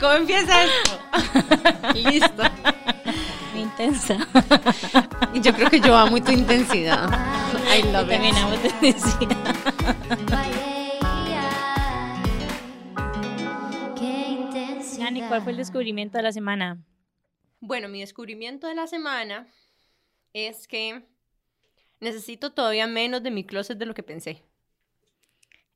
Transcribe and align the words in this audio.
¿Cómo 0.00 0.12
empieza 0.12 0.64
esto? 0.64 0.98
Listo. 1.94 2.42
Muy 3.52 3.62
intensa. 3.62 4.18
Y 5.34 5.40
yo 5.40 5.52
creo 5.52 5.68
que 5.68 5.80
yo 5.80 5.96
amo 5.96 6.22
tu 6.22 6.32
intensidad. 6.32 7.08
I 7.74 7.82
love 7.92 8.04
it. 8.04 8.10
También 8.10 8.36
amo 8.36 8.56
tu 8.56 8.66
intensidad. 8.68 9.36
Nani, 14.98 15.22
¿cuál 15.28 15.42
fue 15.42 15.52
el 15.52 15.58
descubrimiento 15.58 16.18
de 16.18 16.22
la 16.22 16.32
semana? 16.32 16.78
Bueno, 17.60 17.88
mi 17.88 18.00
descubrimiento 18.00 18.66
de 18.66 18.74
la 18.74 18.86
semana 18.86 19.46
es 20.32 20.68
que 20.68 21.02
necesito 22.00 22.52
todavía 22.52 22.86
menos 22.86 23.22
de 23.22 23.30
mi 23.30 23.44
closet 23.44 23.78
de 23.78 23.86
lo 23.86 23.94
que 23.94 24.02
pensé. 24.02 24.42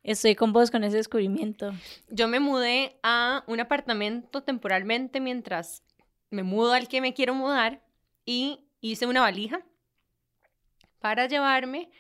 Estoy 0.02 0.34
con 0.34 0.52
vos 0.52 0.70
con 0.70 0.82
ese 0.82 0.96
descubrimiento. 0.96 1.72
Yo 2.08 2.26
me 2.26 2.40
mudé 2.40 2.98
a 3.02 3.44
un 3.46 3.60
apartamento 3.60 4.42
temporalmente 4.42 5.20
mientras 5.20 5.82
me 6.30 6.42
mudo 6.42 6.72
al 6.72 6.88
que 6.88 7.00
me 7.00 7.12
quiero 7.12 7.34
mudar 7.34 7.82
y 8.24 8.64
hice 8.80 9.06
una 9.06 9.20
valija 9.20 9.60
para 11.00 11.26
llevarme 11.26 11.90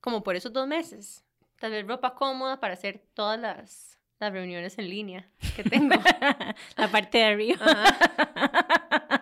como 0.00 0.22
por 0.22 0.36
esos 0.36 0.52
dos 0.52 0.66
meses. 0.66 1.24
Tal 1.58 1.70
vez 1.70 1.86
ropa 1.86 2.14
cómoda 2.14 2.60
para 2.60 2.74
hacer 2.74 3.02
todas 3.14 3.40
las, 3.40 3.98
las 4.18 4.32
reuniones 4.32 4.78
en 4.78 4.90
línea 4.90 5.30
que 5.54 5.64
tengo. 5.64 5.94
La 6.76 6.88
parte 6.88 7.18
de 7.18 7.24
arriba. 7.24 7.56
Ajá. 7.60 9.15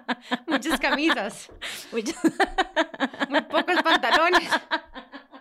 Muchas 0.47 0.79
camisas, 0.81 1.51
Muchas- 1.93 2.17
muy 3.29 3.41
pocos 3.43 3.83
pantalones. 3.83 4.49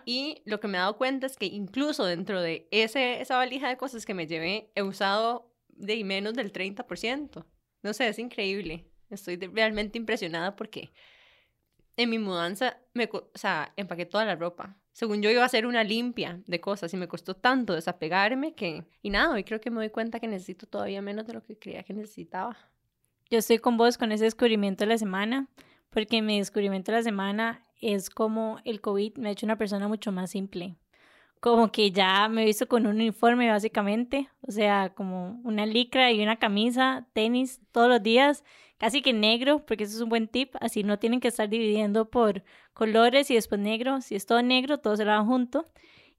Y 0.04 0.42
lo 0.44 0.60
que 0.60 0.68
me 0.68 0.76
he 0.76 0.80
dado 0.80 0.96
cuenta 0.98 1.26
es 1.26 1.36
que 1.36 1.46
incluso 1.46 2.04
dentro 2.04 2.42
de 2.42 2.68
ese, 2.70 3.20
esa 3.20 3.36
valija 3.36 3.68
de 3.68 3.76
cosas 3.76 4.04
que 4.04 4.12
me 4.14 4.26
llevé, 4.26 4.70
he 4.74 4.82
usado 4.82 5.50
de 5.68 6.02
menos 6.04 6.34
del 6.34 6.52
30%. 6.52 7.46
No 7.82 7.92
sé, 7.94 8.08
es 8.08 8.18
increíble. 8.18 8.86
Estoy 9.10 9.36
realmente 9.36 9.98
impresionada 9.98 10.56
porque 10.56 10.92
en 11.96 12.10
mi 12.10 12.18
mudanza, 12.18 12.76
me, 12.92 13.08
o 13.12 13.30
sea, 13.34 13.72
empaqué 13.76 14.04
toda 14.04 14.24
la 14.24 14.34
ropa. 14.36 14.76
Según 14.92 15.22
yo 15.22 15.30
iba 15.30 15.42
a 15.42 15.46
hacer 15.46 15.66
una 15.66 15.84
limpia 15.84 16.40
de 16.46 16.60
cosas 16.60 16.92
y 16.92 16.96
me 16.96 17.08
costó 17.08 17.34
tanto 17.34 17.72
desapegarme 17.74 18.54
que... 18.54 18.84
Y 19.02 19.10
nada, 19.10 19.32
hoy 19.34 19.44
creo 19.44 19.60
que 19.60 19.70
me 19.70 19.76
doy 19.76 19.90
cuenta 19.90 20.20
que 20.20 20.28
necesito 20.28 20.66
todavía 20.66 21.02
menos 21.02 21.26
de 21.26 21.32
lo 21.32 21.42
que 21.42 21.58
creía 21.58 21.82
que 21.82 21.94
necesitaba. 21.94 22.56
Yo 23.34 23.40
estoy 23.40 23.58
con 23.58 23.76
vos 23.76 23.98
con 23.98 24.12
ese 24.12 24.22
descubrimiento 24.22 24.84
de 24.84 24.90
la 24.90 24.96
semana, 24.96 25.48
porque 25.90 26.22
mi 26.22 26.38
descubrimiento 26.38 26.92
de 26.92 26.98
la 26.98 27.02
semana 27.02 27.62
es 27.80 28.08
como 28.08 28.60
el 28.64 28.80
COVID 28.80 29.16
me 29.16 29.28
ha 29.28 29.32
hecho 29.32 29.44
una 29.44 29.58
persona 29.58 29.88
mucho 29.88 30.12
más 30.12 30.30
simple. 30.30 30.76
Como 31.40 31.72
que 31.72 31.90
ya 31.90 32.28
me 32.28 32.42
he 32.42 32.44
visto 32.44 32.68
con 32.68 32.86
un 32.86 32.94
uniforme 32.94 33.50
básicamente, 33.50 34.28
o 34.42 34.52
sea, 34.52 34.94
como 34.94 35.40
una 35.42 35.66
licra 35.66 36.12
y 36.12 36.22
una 36.22 36.36
camisa, 36.36 37.08
tenis 37.12 37.60
todos 37.72 37.88
los 37.88 38.00
días, 38.04 38.44
casi 38.78 39.02
que 39.02 39.12
negro, 39.12 39.66
porque 39.66 39.82
eso 39.82 39.96
es 39.96 40.00
un 40.00 40.10
buen 40.10 40.28
tip, 40.28 40.54
así 40.60 40.84
no 40.84 41.00
tienen 41.00 41.18
que 41.18 41.26
estar 41.26 41.48
dividiendo 41.48 42.08
por 42.08 42.44
colores 42.72 43.32
y 43.32 43.34
después 43.34 43.60
negro, 43.60 44.00
si 44.00 44.14
es 44.14 44.26
todo 44.26 44.42
negro, 44.42 44.78
todo 44.78 44.96
se 44.96 45.04
lo 45.04 45.10
van 45.10 45.26
junto. 45.26 45.66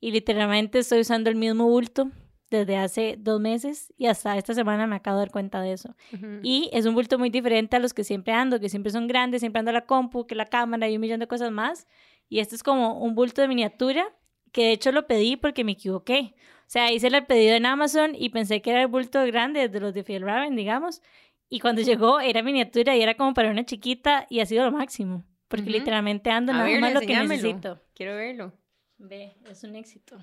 Y 0.02 0.12
literalmente 0.12 0.80
estoy 0.80 1.00
usando 1.00 1.30
el 1.30 1.38
mismo 1.38 1.64
bulto 1.64 2.12
desde 2.50 2.78
hace 2.78 3.16
dos 3.18 3.42
meses 3.42 3.94
y 3.98 4.08
hasta 4.08 4.38
esta 4.38 4.54
semana 4.54 4.88
me 4.88 4.96
acabo 4.96 5.18
de 5.18 5.22
dar 5.22 5.32
cuenta 5.32 5.62
de 5.62 5.74
eso. 5.74 5.96
Y 6.44 6.70
es 6.74 6.86
un 6.86 6.94
bulto 6.94 7.18
muy 7.18 7.30
diferente 7.30 7.76
a 7.76 7.80
los 7.80 7.94
que 7.94 8.04
siempre 8.04 8.34
ando, 8.34 8.60
que 8.60 8.70
siempre 8.70 8.92
son 8.92 9.08
grandes, 9.08 9.42
siempre 9.42 9.60
ando 9.60 9.72
la 9.72 9.86
compu, 9.86 10.28
que 10.28 10.36
la 10.36 10.46
cámara 10.46 10.88
y 10.88 10.96
un 10.96 11.02
millón 11.02 11.20
de 11.20 11.28
cosas 11.28 11.52
más. 11.52 11.88
Y 12.30 12.40
este 12.40 12.56
es 12.56 12.64
como 12.64 13.00
un 13.00 13.16
bulto 13.16 13.42
de 13.42 13.48
miniatura, 13.48 14.06
que 14.52 14.66
de 14.66 14.72
hecho 14.72 14.92
lo 14.92 15.08
pedí 15.08 15.38
porque 15.38 15.64
me 15.64 15.74
equivoqué. 15.74 16.36
O 16.62 16.68
sea, 16.70 16.92
hice 16.92 17.08
el 17.08 17.26
pedido 17.26 17.56
en 17.56 17.66
Amazon 17.66 18.14
y 18.18 18.30
pensé 18.30 18.62
que 18.62 18.72
era 18.72 18.82
el 18.82 18.88
bulto 18.88 19.24
grande 19.26 19.70
de 19.70 19.80
los 19.80 19.94
de 19.94 20.04
Fjällräven, 20.04 20.56
digamos. 20.56 21.02
Y 21.50 21.60
cuando 21.60 21.82
llegó 21.82 22.20
era 22.20 22.42
miniatura 22.42 22.96
y 22.96 23.02
era 23.02 23.16
como 23.16 23.34
para 23.34 23.52
una 23.52 23.66
chiquita 23.66 24.26
y 24.30 24.40
ha 24.40 24.46
sido 24.46 24.66
lo 24.66 24.72
máximo. 24.72 25.24
Porque 25.48 25.70
literalmente 25.70 26.32
ando 26.32 26.54
nada 26.54 26.80
más 26.80 26.94
lo 26.94 27.02
que 27.02 27.16
necesito. 27.16 27.80
Quiero 27.94 28.16
verlo. 28.16 28.54
Ve, 28.98 29.36
es 29.50 29.64
un 29.64 29.76
éxito. 29.76 30.18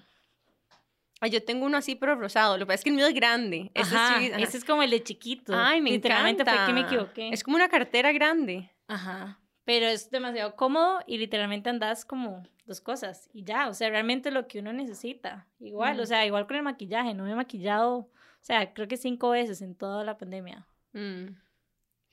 Ay, 1.24 1.30
yo 1.30 1.44
tengo 1.44 1.66
uno 1.66 1.76
así, 1.76 1.94
pero 1.94 2.16
rosado. 2.16 2.58
Lo 2.58 2.64
que 2.64 2.66
pasa 2.66 2.74
es 2.80 2.84
que 2.84 2.90
el 2.90 2.96
mío 2.96 3.06
es 3.06 3.14
grande. 3.14 3.70
Ese 3.74 3.88
es 3.88 3.92
Ajá, 3.94 4.14
chiquito. 4.18 4.34
Ajá. 4.34 4.44
ese 4.44 4.56
es 4.58 4.64
como 4.64 4.82
el 4.82 4.90
de 4.90 5.02
chiquito. 5.04 5.52
Ay, 5.56 5.80
me 5.80 5.90
Literalmente 5.90 6.42
encanta. 6.42 6.64
fue 6.64 6.74
que 6.74 6.80
me 6.80 6.86
equivoqué. 6.86 7.28
Es 7.32 7.44
como 7.44 7.56
una 7.56 7.68
cartera 7.68 8.10
grande. 8.12 8.70
Ajá. 8.88 9.38
Pero 9.64 9.86
es 9.86 10.10
demasiado 10.10 10.56
cómodo 10.56 10.98
y 11.06 11.18
literalmente 11.18 11.70
andas 11.70 12.04
como 12.04 12.42
dos 12.66 12.80
cosas 12.80 13.28
y 13.32 13.44
ya, 13.44 13.68
o 13.68 13.74
sea, 13.74 13.88
realmente 13.90 14.32
lo 14.32 14.48
que 14.48 14.58
uno 14.58 14.72
necesita. 14.72 15.46
Igual, 15.60 16.00
o 16.00 16.02
Mm. 16.02 16.06
sea, 16.06 16.26
igual 16.26 16.46
con 16.48 16.56
el 16.56 16.64
maquillaje, 16.64 17.14
no 17.14 17.22
me 17.22 17.30
he 17.30 17.34
maquillado, 17.36 17.94
o 17.98 18.10
sea, 18.40 18.74
creo 18.74 18.88
que 18.88 18.96
cinco 18.96 19.30
veces 19.30 19.62
en 19.62 19.76
toda 19.76 20.02
la 20.04 20.18
pandemia. 20.18 20.66
Mm, 20.92 21.26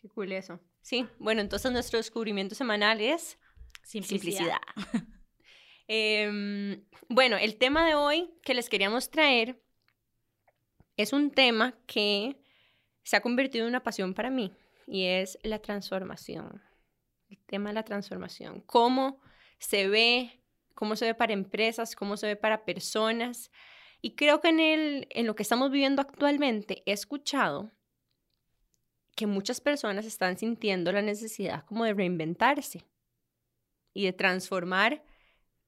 Qué 0.01 0.07
cool 0.09 0.31
eso. 0.31 0.59
Sí, 0.81 1.05
bueno, 1.17 1.41
entonces 1.41 1.71
nuestro 1.71 1.97
descubrimiento 1.97 2.53
semanal 2.55 3.01
es 3.01 3.37
Simplicidad. 3.83 4.59
simplicidad. 4.61 4.61
Em, 5.91 6.85
bueno, 7.07 7.37
el 7.37 7.57
tema 7.57 7.83
de 7.83 7.95
hoy 7.95 8.29
que 8.43 8.53
les 8.53 8.69
queríamos 8.69 9.09
traer 9.09 9.59
es 10.97 11.13
un 11.13 11.31
tema 11.31 11.73
que 11.87 12.39
se 13.01 13.15
ha 13.15 13.21
convertido 13.21 13.65
en 13.65 13.69
una 13.69 13.81
pasión 13.81 14.13
para 14.13 14.29
mí 14.29 14.53
y 14.85 15.05
es 15.05 15.39
la 15.41 15.57
transformación. 15.57 16.61
El 17.27 17.39
tema 17.39 17.71
de 17.71 17.73
la 17.73 17.83
transformación. 17.83 18.61
Cómo 18.67 19.19
se 19.57 19.87
ve, 19.87 20.43
cómo 20.75 20.95
se 20.95 21.05
ve 21.05 21.15
para 21.15 21.33
empresas, 21.33 21.95
cómo 21.95 22.17
se 22.17 22.27
ve 22.27 22.35
para 22.35 22.65
personas. 22.65 23.49
Y 23.99 24.11
creo 24.11 24.41
que 24.41 24.49
en, 24.49 24.59
el, 24.59 25.07
en 25.09 25.25
lo 25.25 25.35
que 25.35 25.41
estamos 25.41 25.71
viviendo 25.71 26.03
actualmente 26.03 26.83
he 26.85 26.91
escuchado 26.91 27.71
que 29.15 29.25
muchas 29.25 29.59
personas 29.59 30.05
están 30.05 30.37
sintiendo 30.37 30.91
la 30.91 31.01
necesidad 31.01 31.65
como 31.65 31.83
de 31.83 31.95
reinventarse 31.95 32.85
y 33.91 34.05
de 34.05 34.13
transformar 34.13 35.03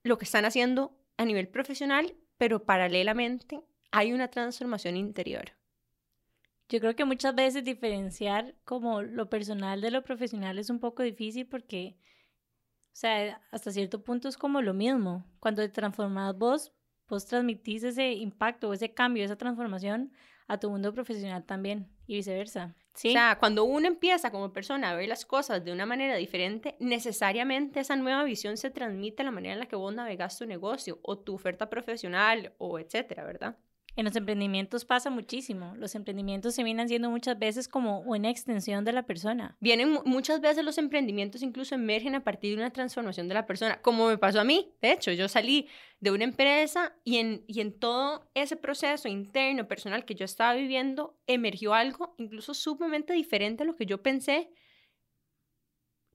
lo 0.04 0.18
que 0.18 0.26
están 0.26 0.46
haciendo 0.46 0.98
a 1.18 1.26
nivel 1.26 1.48
profesional, 1.48 2.16
pero 2.38 2.66
paralelamente 2.66 3.62
hay 3.92 4.14
una 4.14 4.30
transformación 4.30 4.98
interior. 4.98 5.52
Yo 6.70 6.80
creo 6.80 6.96
que 6.96 7.06
muchas 7.06 7.36
veces 7.36 7.64
diferenciar 7.64 8.56
como 8.64 9.02
lo 9.02 9.30
personal 9.30 9.82
de 9.82 9.92
lo 9.92 10.04
profesional 10.04 10.58
es 10.58 10.70
un 10.70 10.80
poco 10.80 11.04
difícil 11.04 11.46
porque, 11.46 11.98
o 11.98 12.96
sea, 12.96 13.42
hasta 13.52 13.72
cierto 13.72 14.04
punto 14.04 14.30
es 14.30 14.38
como 14.38 14.62
lo 14.62 14.74
mismo. 14.74 15.26
Cuando 15.42 15.62
te 15.62 15.70
transformas 15.70 16.38
vos, 16.38 16.72
vos 17.10 17.26
transmitís 17.26 17.84
ese 17.84 18.14
impacto, 18.14 18.72
ese 18.72 18.94
cambio, 18.94 19.26
esa 19.26 19.36
transformación 19.36 20.14
a 20.48 20.60
tu 20.60 20.70
mundo 20.70 20.94
profesional 20.94 21.44
también 21.44 21.90
y 22.08 22.16
viceversa. 22.16 22.74
O 22.94 23.12
sea, 23.12 23.38
cuando 23.40 23.64
uno 23.66 23.88
empieza 23.88 24.32
como 24.32 24.54
persona 24.54 24.90
a 24.92 24.96
ver 24.96 25.10
las 25.10 25.26
cosas 25.26 25.64
de 25.66 25.72
una 25.72 25.86
manera 25.86 26.16
diferente, 26.16 26.76
necesariamente 26.80 27.80
esa 27.82 27.96
nueva 27.96 28.24
visión 28.24 28.58
se 28.58 28.72
transmite 28.72 29.22
a 29.22 29.26
la 29.26 29.32
manera 29.32 29.54
en 29.54 29.60
la 29.60 29.66
que 29.68 29.76
vos 29.76 29.94
navegas 29.94 30.38
tu 30.38 30.46
negocio 30.46 31.00
o 31.04 31.18
tu 31.20 31.34
oferta 31.36 31.70
profesional 31.70 32.54
o 32.58 32.80
etcétera, 32.80 33.24
¿verdad? 33.26 33.58
En 33.98 34.06
los 34.06 34.16
emprendimientos 34.16 34.86
pasa 34.86 35.10
muchísimo. 35.10 35.74
Los 35.76 35.96
emprendimientos 35.96 36.56
se 36.56 36.64
vienen 36.64 36.88
siendo 36.88 37.10
muchas 37.10 37.38
veces 37.38 37.68
como 37.68 38.00
una 38.00 38.30
extensión 38.30 38.86
de 38.86 38.94
la 38.94 39.04
persona. 39.04 39.58
Vienen 39.60 39.92
mu- 39.92 40.02
muchas 40.06 40.40
veces 40.40 40.64
los 40.64 40.78
emprendimientos 40.78 41.42
incluso 41.44 41.76
emergen 41.76 42.16
a 42.16 42.24
partir 42.24 42.52
de 42.56 42.62
una 42.64 42.72
transformación 42.72 43.28
de 43.28 43.34
la 43.34 43.46
persona, 43.46 43.82
como 43.82 44.08
me 44.08 44.18
pasó 44.18 44.40
a 44.40 44.44
mí. 44.46 44.72
De 44.82 44.94
hecho, 44.94 45.12
yo 45.12 45.28
salí 45.28 45.68
de 46.00 46.12
una 46.12 46.24
empresa 46.24 46.96
y 47.04 47.18
en, 47.18 47.44
y 47.48 47.60
en 47.60 47.78
todo 47.78 48.30
ese 48.34 48.56
proceso 48.56 49.10
interno, 49.10 49.68
personal 49.68 50.06
que 50.06 50.16
yo 50.16 50.24
estaba 50.24 50.54
viviendo, 50.54 51.20
emergió 51.28 51.74
algo 51.74 52.16
incluso 52.18 52.54
sumamente 52.54 53.12
diferente 53.14 53.64
a 53.64 53.66
lo 53.66 53.76
que 53.76 53.86
yo 53.86 54.02
pensé 54.02 54.50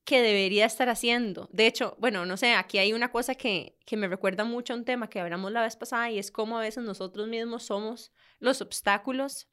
que 0.06 0.22
debería 0.22 0.64
estar 0.64 0.88
haciendo. 0.88 1.48
De 1.52 1.66
hecho, 1.66 1.96
bueno, 1.98 2.24
no 2.24 2.36
sé, 2.36 2.54
aquí 2.54 2.78
hay 2.78 2.92
una 2.92 3.10
cosa 3.10 3.34
que, 3.34 3.76
que 3.84 3.96
me 3.96 4.06
recuerda 4.06 4.44
mucho 4.44 4.72
a 4.72 4.76
un 4.76 4.84
tema 4.84 5.10
que 5.10 5.18
hablamos 5.18 5.50
la 5.50 5.62
vez 5.62 5.76
pasada 5.76 6.10
y 6.12 6.18
es 6.20 6.30
cómo 6.30 6.56
a 6.56 6.60
veces 6.62 6.84
nosotros 6.84 7.26
mismos 7.26 7.64
somos 7.64 8.12
los 8.38 8.62
obstáculos 8.62 9.48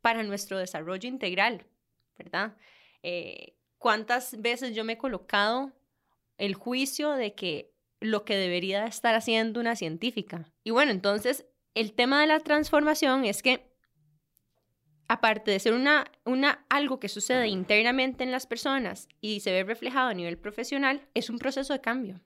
para 0.00 0.24
nuestro 0.24 0.58
desarrollo 0.58 1.08
integral, 1.08 1.64
¿verdad? 2.18 2.56
Eh, 3.04 3.54
¿Cuántas 3.78 4.40
veces 4.42 4.74
yo 4.74 4.82
me 4.82 4.94
he 4.94 4.98
colocado 4.98 5.72
el 6.36 6.54
juicio 6.54 7.12
de 7.12 7.34
que 7.34 7.72
lo 8.00 8.24
que 8.24 8.36
debería 8.36 8.84
estar 8.86 9.14
haciendo 9.14 9.60
una 9.60 9.76
científica? 9.76 10.52
Y 10.64 10.72
bueno, 10.72 10.90
entonces 10.90 11.46
el 11.74 11.92
tema 11.92 12.20
de 12.20 12.26
la 12.26 12.40
transformación 12.40 13.24
es 13.24 13.40
que 13.40 13.71
aparte 15.08 15.50
de 15.50 15.60
ser 15.60 15.74
una, 15.74 16.04
algo 16.68 16.98
que 16.98 17.08
sucede 17.08 17.48
internamente 17.48 18.24
en 18.24 18.32
las 18.32 18.46
personas 18.46 19.08
y 19.20 19.40
se 19.40 19.52
ve 19.52 19.64
reflejado 19.64 20.08
a 20.08 20.14
nivel 20.14 20.38
profesional, 20.38 21.06
es 21.14 21.30
un 21.30 21.38
proceso 21.38 21.72
de 21.72 21.80
cambio. 21.80 22.20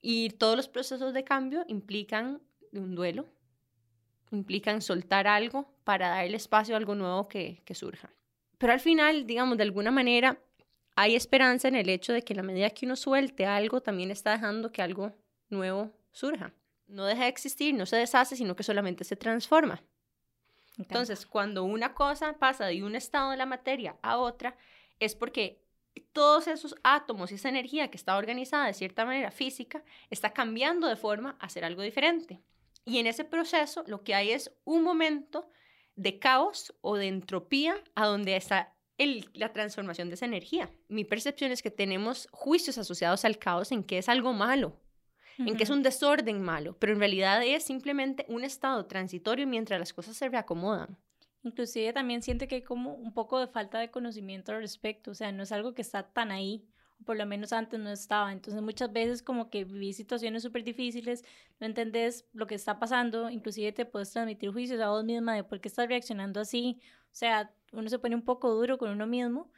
Y 0.00 0.30
todos 0.30 0.56
los 0.56 0.68
procesos 0.68 1.14
de 1.14 1.24
cambio 1.24 1.64
implican 1.66 2.40
un 2.72 2.94
duelo, 2.94 3.26
implican 4.30 4.82
soltar 4.82 5.26
algo 5.26 5.72
para 5.84 6.08
darle 6.08 6.36
espacio 6.36 6.74
a 6.74 6.78
algo 6.78 6.94
nuevo 6.94 7.28
que, 7.28 7.62
surja. 7.74 8.10
Pero 8.58 8.72
al 8.72 8.80
final, 8.80 9.26
digamos, 9.26 9.56
de 9.56 9.64
alguna 9.64 9.90
manera, 9.90 10.38
hay 10.96 11.16
esperanza 11.16 11.68
en 11.68 11.74
el 11.74 11.88
hecho 11.88 12.12
de 12.12 12.22
que 12.22 12.34
la 12.34 12.42
medida 12.42 12.70
que 12.70 12.86
uno 12.86 12.96
suelte 12.96 13.46
algo, 13.46 13.80
también 13.80 14.10
está 14.10 14.32
dejando 14.32 14.72
que 14.72 14.82
algo 14.82 15.12
nuevo 15.48 15.90
surja. 16.12 16.52
No 16.86 17.06
deja 17.06 17.22
de 17.22 17.28
existir, 17.28 17.74
no 17.74 17.86
se 17.86 17.96
deshace, 17.96 18.36
sino 18.36 18.54
que 18.54 18.62
solamente 18.62 19.04
se 19.04 19.16
transforma. 19.16 19.82
Entonces, 20.78 21.26
cuando 21.26 21.64
una 21.64 21.94
cosa 21.94 22.34
pasa 22.38 22.66
de 22.66 22.82
un 22.82 22.96
estado 22.96 23.30
de 23.30 23.36
la 23.36 23.46
materia 23.46 23.96
a 24.02 24.18
otra, 24.18 24.56
es 24.98 25.14
porque 25.14 25.62
todos 26.12 26.48
esos 26.48 26.74
átomos 26.82 27.30
y 27.30 27.36
esa 27.36 27.48
energía 27.48 27.90
que 27.90 27.96
está 27.96 28.16
organizada 28.16 28.66
de 28.66 28.74
cierta 28.74 29.04
manera 29.04 29.30
física 29.30 29.84
está 30.10 30.30
cambiando 30.30 30.88
de 30.88 30.96
forma 30.96 31.36
a 31.40 31.48
ser 31.48 31.64
algo 31.64 31.82
diferente. 31.82 32.40
Y 32.84 32.98
en 32.98 33.06
ese 33.06 33.24
proceso 33.24 33.84
lo 33.86 34.02
que 34.02 34.14
hay 34.14 34.30
es 34.30 34.52
un 34.64 34.82
momento 34.82 35.48
de 35.96 36.18
caos 36.18 36.74
o 36.80 36.96
de 36.96 37.06
entropía 37.06 37.82
a 37.94 38.06
donde 38.06 38.36
está 38.36 38.74
la 39.34 39.52
transformación 39.52 40.08
de 40.08 40.14
esa 40.14 40.26
energía. 40.26 40.70
Mi 40.88 41.04
percepción 41.04 41.50
es 41.50 41.62
que 41.62 41.70
tenemos 41.70 42.28
juicios 42.30 42.78
asociados 42.78 43.24
al 43.24 43.38
caos 43.38 43.72
en 43.72 43.84
que 43.84 43.98
es 43.98 44.08
algo 44.08 44.32
malo, 44.32 44.80
en 45.38 45.56
que 45.56 45.64
es 45.64 45.70
un 45.70 45.82
desorden 45.82 46.42
malo, 46.42 46.76
pero 46.78 46.92
en 46.92 46.98
realidad 46.98 47.42
es 47.44 47.64
simplemente 47.64 48.24
un 48.28 48.44
estado 48.44 48.86
transitorio 48.86 49.46
mientras 49.46 49.78
las 49.78 49.92
cosas 49.92 50.16
se 50.16 50.28
reacomodan. 50.28 50.96
Inclusive 51.42 51.92
también 51.92 52.22
siente 52.22 52.48
que 52.48 52.56
hay 52.56 52.62
como 52.62 52.94
un 52.94 53.12
poco 53.12 53.38
de 53.38 53.46
falta 53.46 53.78
de 53.78 53.90
conocimiento 53.90 54.52
al 54.52 54.60
respecto, 54.60 55.10
o 55.10 55.14
sea, 55.14 55.30
no 55.32 55.42
es 55.42 55.52
algo 55.52 55.74
que 55.74 55.82
está 55.82 56.02
tan 56.02 56.30
ahí, 56.30 56.64
o 57.00 57.04
por 57.04 57.16
lo 57.16 57.26
menos 57.26 57.52
antes 57.52 57.78
no 57.78 57.90
estaba. 57.90 58.32
Entonces 58.32 58.62
muchas 58.62 58.92
veces 58.92 59.22
como 59.22 59.50
que 59.50 59.64
vivís 59.64 59.96
situaciones 59.96 60.42
súper 60.42 60.64
difíciles, 60.64 61.22
no 61.60 61.66
entendés 61.66 62.26
lo 62.32 62.46
que 62.46 62.54
está 62.54 62.78
pasando, 62.78 63.28
inclusive 63.28 63.72
te 63.72 63.84
puedes 63.84 64.10
transmitir 64.10 64.50
juicios 64.52 64.80
a 64.80 64.88
vos 64.88 65.04
misma 65.04 65.34
de 65.34 65.44
por 65.44 65.60
qué 65.60 65.68
estás 65.68 65.88
reaccionando 65.88 66.40
así. 66.40 66.80
O 67.06 67.16
sea, 67.16 67.52
uno 67.72 67.88
se 67.88 67.98
pone 67.98 68.14
un 68.14 68.22
poco 68.22 68.50
duro 68.54 68.78
con 68.78 68.90
uno 68.90 69.06
mismo 69.06 69.50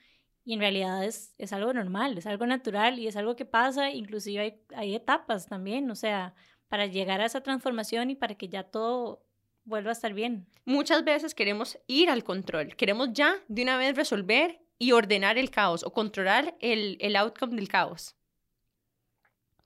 y 0.47 0.55
en 0.55 0.61
realidad 0.61 1.05
es, 1.05 1.35
es 1.39 1.53
algo 1.53 1.73
normal, 1.73 2.17
es 2.17 2.25
algo 2.25 2.47
natural 2.47 3.01
y 3.01 3.09
es 3.09 3.17
algo 3.17 3.35
que 3.35 3.45
pasa, 3.45 3.91
inclusive 3.91 4.41
hay, 4.41 4.61
hay 4.77 4.95
etapas 4.95 5.49
también, 5.49 5.91
o 5.91 5.97
sea, 5.97 6.37
para 6.69 6.87
llegar 6.87 7.21
a 7.21 7.27
esa 7.27 7.43
transformación 7.43 8.11
y 8.11 8.15
para 8.15 8.37
que 8.37 8.49
ya 8.49 8.63
todo 8.63 9.27
vuelva 9.65 9.91
a 9.91 9.93
estar 9.93 10.15
bien. 10.15 10.47
Muchas 10.65 11.05
veces 11.05 11.35
queremos 11.35 11.81
ir 11.89 12.11
al 12.11 12.23
control, 12.23 12.77
queremos 12.77 13.13
ya 13.13 13.35
de 13.49 13.63
una 13.63 13.77
vez 13.77 13.97
resolver 13.97 14.61
y 14.79 14.93
ordenar 14.93 15.37
el 15.37 15.51
caos 15.51 15.83
o 15.83 15.93
controlar 15.93 16.57
el, 16.61 16.97
el 17.01 17.17
outcome 17.17 17.57
del 17.57 17.67
caos. 17.67 18.15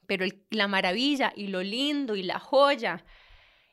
Pero 0.06 0.25
la 0.49 0.67
maravilla 0.67 1.31
y 1.37 1.49
lo 1.49 1.62
lindo 1.62 2.17
y 2.17 2.23
la 2.23 2.38
joya 2.38 3.05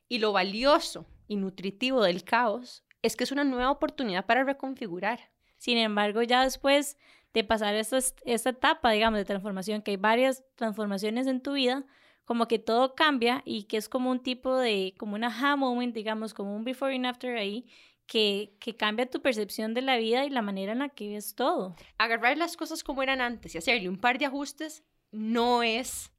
y 0.10 0.19
lo 0.19 0.33
valioso 0.33 1.06
y 1.30 1.38
nutritivo 1.38 2.03
del 2.03 2.25
caos 2.25 2.83
es 3.01 3.15
que 3.15 3.24
es 3.24 3.31
una 3.31 3.45
nueva 3.45 3.71
oportunidad 3.71 4.25
para 4.25 4.44
reconfigurar. 4.44 5.31
Sin 5.57 5.77
embargo, 5.77 6.21
ya 6.24 6.44
después 6.44 6.98
de 7.33 7.44
pasar 7.44 7.75
esta, 7.75 8.00
esta 8.25 8.50
etapa, 8.50 8.92
digamos, 8.92 9.19
de 9.19 9.25
transformación, 9.25 9.81
que 9.81 9.92
hay 9.92 9.98
varias 9.98 10.44
transformaciones 10.56 11.27
en 11.27 11.42
tu 11.42 11.54
vida, 11.54 11.86
como 12.25 12.48
que 12.48 12.59
todo 12.59 12.95
cambia 12.95 13.42
y 13.45 13.63
que 13.63 13.77
es 13.77 13.88
como 13.89 14.12
un 14.12 14.21
tipo 14.21 14.56
de, 14.57 14.94
como 14.98 15.15
un 15.15 15.24
aha 15.24 15.56
moment, 15.56 15.95
digamos, 15.95 16.33
como 16.33 16.56
un 16.56 16.63
before 16.63 16.95
and 16.95 17.06
after 17.06 17.38
ahí, 17.38 17.65
que, 18.06 18.56
que, 18.59 18.75
cambia 18.75 19.09
tu 19.09 19.21
percepción 19.21 19.74
de 19.74 19.81
la 19.81 19.98
vida 19.98 20.25
y 20.25 20.30
la 20.30 20.42
manera 20.42 20.71
en 20.71 20.80
la 20.80 20.89
que 20.89 21.09
ves 21.09 21.36
todo. 21.36 21.75
Agarrar 21.98 22.38
las 22.38 22.57
cosas 22.57 22.83
como 22.83 23.03
eran 23.03 23.21
antes 23.21 23.53
y 23.53 23.57
hacerle 23.57 23.89
un 23.89 23.98
par 23.98 24.18
de 24.18 24.25
ajustes 24.25 24.83
no 25.12 25.63
es 25.63 26.12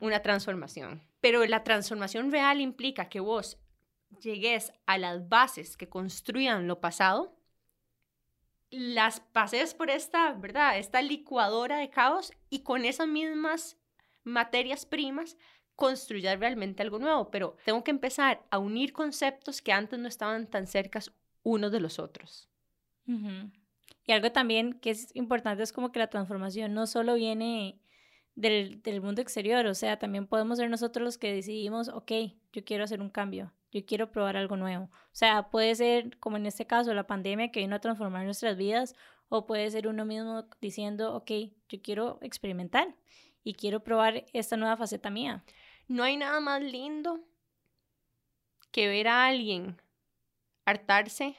una 0.00 0.20
transformación, 0.20 1.02
pero 1.20 1.44
la 1.46 1.64
transformación 1.64 2.30
real 2.30 2.60
implica 2.60 3.08
que 3.08 3.20
vos 3.20 3.58
llegues 4.20 4.72
a 4.86 4.98
las 4.98 5.28
bases 5.28 5.76
que 5.76 5.88
construyan 5.88 6.66
lo 6.66 6.80
pasado, 6.80 7.34
las 8.74 9.20
pases 9.20 9.74
por 9.74 9.90
esta, 9.90 10.32
¿verdad? 10.32 10.78
Esta 10.78 11.02
licuadora 11.02 11.78
de 11.78 11.90
caos 11.90 12.32
y 12.50 12.60
con 12.60 12.84
esas 12.84 13.08
mismas 13.08 13.76
materias 14.24 14.86
primas 14.86 15.36
construir 15.76 16.38
realmente 16.38 16.82
algo 16.82 16.98
nuevo, 16.98 17.30
pero 17.30 17.56
tengo 17.64 17.82
que 17.82 17.90
empezar 17.90 18.44
a 18.50 18.58
unir 18.58 18.92
conceptos 18.92 19.60
que 19.60 19.72
antes 19.72 19.98
no 19.98 20.08
estaban 20.08 20.46
tan 20.46 20.66
cercas 20.66 21.12
unos 21.42 21.72
de 21.72 21.80
los 21.80 21.98
otros. 21.98 22.48
Y 24.06 24.12
algo 24.12 24.32
también 24.32 24.74
que 24.74 24.90
es 24.90 25.14
importante 25.14 25.62
es 25.62 25.72
como 25.72 25.92
que 25.92 25.98
la 25.98 26.08
transformación 26.08 26.74
no 26.74 26.86
solo 26.86 27.14
viene 27.14 27.80
del, 28.34 29.00
mundo 29.00 29.22
exterior, 29.22 29.66
o 29.66 29.74
sea, 29.74 29.98
también 29.98 30.26
podemos 30.26 30.58
ser 30.58 30.68
nosotros 30.68 31.04
los 31.04 31.18
que 31.18 31.32
decidimos, 31.32 31.88
ok, 31.88 32.12
yo 32.52 32.64
quiero 32.64 32.84
hacer 32.84 33.00
un 33.00 33.10
cambio, 33.10 33.52
yo 33.72 33.84
quiero 33.86 34.10
probar 34.10 34.36
algo 34.36 34.56
nuevo. 34.56 34.84
O 34.84 35.16
sea, 35.16 35.50
puede 35.50 35.74
ser 35.74 36.18
como 36.18 36.36
en 36.36 36.46
este 36.46 36.66
caso 36.66 36.92
la 36.94 37.06
pandemia 37.06 37.50
que 37.50 37.60
vino 37.60 37.76
a 37.76 37.80
transformar 37.80 38.24
nuestras 38.24 38.56
vidas, 38.56 38.94
o 39.28 39.46
puede 39.46 39.70
ser 39.70 39.88
uno 39.88 40.04
mismo 40.04 40.46
diciendo, 40.60 41.14
ok, 41.14 41.30
yo 41.68 41.82
quiero 41.82 42.18
experimentar 42.22 42.94
y 43.42 43.54
quiero 43.54 43.82
probar 43.82 44.26
esta 44.32 44.56
nueva 44.56 44.76
faceta 44.76 45.10
mía. 45.10 45.44
No 45.88 46.02
hay 46.02 46.16
nada 46.16 46.40
más 46.40 46.62
lindo 46.62 47.20
que 48.70 48.88
ver 48.88 49.08
a 49.08 49.26
alguien 49.26 49.80
hartarse 50.64 51.36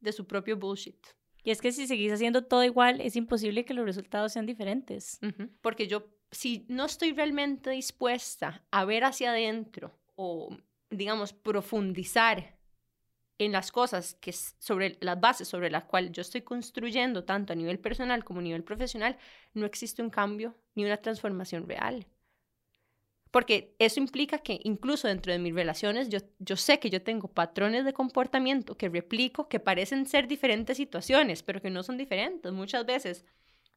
de 0.00 0.12
su 0.12 0.26
propio 0.26 0.56
bullshit. 0.56 0.98
Y 1.48 1.50
es 1.50 1.62
que 1.62 1.72
si 1.72 1.86
seguís 1.86 2.12
haciendo 2.12 2.44
todo 2.44 2.62
igual, 2.62 3.00
es 3.00 3.16
imposible 3.16 3.64
que 3.64 3.72
los 3.72 3.86
resultados 3.86 4.34
sean 4.34 4.44
diferentes. 4.44 5.18
Porque 5.62 5.86
yo, 5.86 6.04
si 6.30 6.66
no 6.68 6.84
estoy 6.84 7.14
realmente 7.14 7.70
dispuesta 7.70 8.62
a 8.70 8.84
ver 8.84 9.04
hacia 9.04 9.30
adentro 9.30 9.98
o, 10.14 10.54
digamos, 10.90 11.32
profundizar 11.32 12.58
en 13.38 13.52
las 13.52 13.72
cosas 13.72 14.14
que 14.20 14.30
sobre 14.30 14.98
las 15.00 15.18
bases 15.18 15.48
sobre 15.48 15.70
las 15.70 15.84
cuales 15.84 16.12
yo 16.12 16.20
estoy 16.20 16.42
construyendo 16.42 17.24
tanto 17.24 17.54
a 17.54 17.56
nivel 17.56 17.78
personal 17.78 18.24
como 18.24 18.40
a 18.40 18.42
nivel 18.42 18.62
profesional, 18.62 19.16
no 19.54 19.64
existe 19.64 20.02
un 20.02 20.10
cambio 20.10 20.54
ni 20.74 20.84
una 20.84 20.98
transformación 20.98 21.66
real. 21.66 22.06
Porque 23.30 23.74
eso 23.78 24.00
implica 24.00 24.38
que 24.38 24.60
incluso 24.64 25.08
dentro 25.08 25.32
de 25.32 25.38
mis 25.38 25.54
relaciones 25.54 26.08
yo, 26.08 26.18
yo 26.38 26.56
sé 26.56 26.78
que 26.78 26.90
yo 26.90 27.02
tengo 27.02 27.28
patrones 27.28 27.84
de 27.84 27.92
comportamiento 27.92 28.76
que 28.76 28.88
replico 28.88 29.48
que 29.48 29.60
parecen 29.60 30.06
ser 30.06 30.28
diferentes 30.28 30.76
situaciones, 30.76 31.42
pero 31.42 31.60
que 31.60 31.70
no 31.70 31.82
son 31.82 31.98
diferentes. 31.98 32.52
Muchas 32.52 32.86
veces 32.86 33.24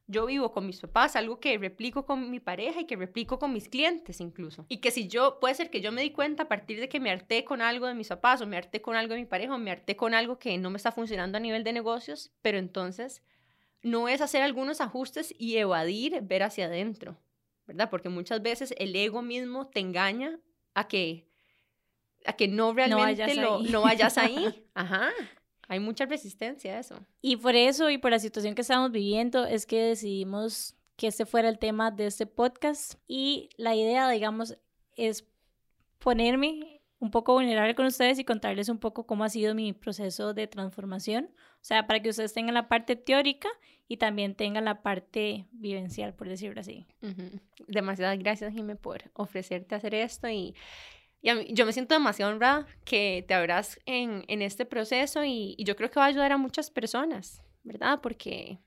yo 0.06 0.26
vivo 0.26 0.52
con 0.52 0.66
mis 0.66 0.80
papás, 0.80 1.16
algo 1.16 1.38
que 1.38 1.56
replico 1.58 2.04
con 2.04 2.30
mi 2.30 2.40
pareja 2.40 2.80
y 2.80 2.86
que 2.86 2.96
replico 2.96 3.38
con 3.38 3.52
mis 3.52 3.68
clientes 3.68 4.20
incluso. 4.20 4.66
Y 4.68 4.78
que 4.78 4.90
si 4.90 5.08
yo, 5.08 5.38
puede 5.40 5.54
ser 5.54 5.70
que 5.70 5.80
yo 5.80 5.92
me 5.92 6.02
di 6.02 6.10
cuenta 6.10 6.44
a 6.44 6.48
partir 6.48 6.80
de 6.80 6.88
que 6.88 7.00
me 7.00 7.10
harté 7.10 7.44
con 7.44 7.62
algo 7.62 7.86
de 7.86 7.94
mis 7.94 8.08
papás 8.08 8.40
o 8.40 8.46
me 8.46 8.56
harté 8.56 8.82
con 8.82 8.96
algo 8.96 9.14
de 9.14 9.20
mi 9.20 9.26
pareja 9.26 9.54
o 9.54 9.58
me 9.58 9.70
harté 9.70 9.96
con 9.96 10.14
algo 10.14 10.38
que 10.38 10.56
no 10.58 10.70
me 10.70 10.76
está 10.76 10.92
funcionando 10.92 11.38
a 11.38 11.40
nivel 11.40 11.64
de 11.64 11.72
negocios, 11.72 12.32
pero 12.42 12.58
entonces 12.58 13.22
no 13.82 14.08
es 14.08 14.20
hacer 14.20 14.42
algunos 14.42 14.80
ajustes 14.80 15.34
y 15.38 15.56
evadir, 15.56 16.20
ver 16.22 16.42
hacia 16.42 16.66
adentro. 16.66 17.18
¿Verdad? 17.72 17.90
Porque 17.90 18.08
muchas 18.08 18.42
veces 18.42 18.74
el 18.78 18.94
ego 18.94 19.22
mismo 19.22 19.66
te 19.68 19.80
engaña 19.80 20.38
a 20.74 20.88
que, 20.88 21.26
a 22.24 22.34
que 22.34 22.48
no 22.48 22.72
realmente 22.72 23.36
no 23.36 23.58
vayas, 23.58 23.70
no 23.70 23.82
vayas 23.82 24.18
ahí. 24.18 24.66
Ajá. 24.74 25.10
Hay 25.68 25.80
mucha 25.80 26.04
resistencia 26.04 26.74
a 26.74 26.80
eso. 26.80 27.06
Y 27.22 27.36
por 27.36 27.54
eso 27.54 27.88
y 27.88 27.98
por 27.98 28.10
la 28.10 28.18
situación 28.18 28.54
que 28.54 28.62
estamos 28.62 28.92
viviendo 28.92 29.46
es 29.46 29.64
que 29.64 29.82
decidimos 29.82 30.76
que 30.96 31.06
este 31.06 31.24
fuera 31.24 31.48
el 31.48 31.58
tema 31.58 31.90
de 31.90 32.06
este 32.06 32.26
podcast. 32.26 32.94
Y 33.08 33.48
la 33.56 33.74
idea, 33.74 34.08
digamos, 34.10 34.58
es 34.96 35.24
ponerme 35.98 36.81
un 37.02 37.10
poco 37.10 37.32
vulnerable 37.32 37.74
con 37.74 37.84
ustedes 37.84 38.20
y 38.20 38.24
contarles 38.24 38.68
un 38.68 38.78
poco 38.78 39.06
cómo 39.06 39.24
ha 39.24 39.28
sido 39.28 39.56
mi 39.56 39.72
proceso 39.72 40.34
de 40.34 40.46
transformación. 40.46 41.30
O 41.54 41.64
sea, 41.64 41.88
para 41.88 42.00
que 42.00 42.10
ustedes 42.10 42.32
tengan 42.32 42.54
la 42.54 42.68
parte 42.68 42.94
teórica 42.94 43.48
y 43.88 43.96
también 43.96 44.36
tengan 44.36 44.64
la 44.64 44.82
parte 44.82 45.48
vivencial, 45.50 46.14
por 46.14 46.28
decirlo 46.28 46.60
así. 46.60 46.86
Demasiadas 47.66 48.16
gracias, 48.20 48.52
Jimé, 48.52 48.76
por 48.76 49.02
ofrecerte 49.14 49.74
hacer 49.74 49.96
esto 49.96 50.28
y, 50.28 50.54
yo 51.22 51.66
me 51.66 51.72
siento 51.72 51.94
demasiado 51.94 52.32
honrada 52.32 52.66
que 52.84 53.24
te 53.26 53.34
abras 53.34 53.80
en, 53.84 54.24
en 54.28 54.40
este 54.40 54.64
proceso 54.64 55.24
y, 55.24 55.56
y, 55.58 55.64
yo 55.64 55.74
creo 55.74 55.90
que 55.90 55.98
va 55.98 56.06
a 56.06 56.08
ayudar 56.08 56.30
a 56.30 56.36
muchas 56.36 56.70
personas, 56.70 57.42
¿verdad? 57.64 57.98
Porque 58.00 58.60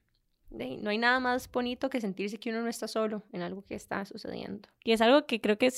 no 0.50 0.90
hay 0.90 0.98
nada 0.98 1.22
más 1.22 1.50
bonito 1.50 1.90
que 1.90 2.02
sentirse 2.02 2.38
que 2.38 2.50
uno 2.50 2.62
no 2.62 2.68
está 2.68 2.90
solo 2.90 3.24
en 3.32 3.42
algo 3.42 3.64
que 3.64 3.76
está 3.76 4.04
sucediendo. 4.06 4.68
Y 4.84 4.92
es 4.92 5.02
algo 5.02 5.26
que 5.26 5.40
creo 5.40 5.58
que 5.58 5.72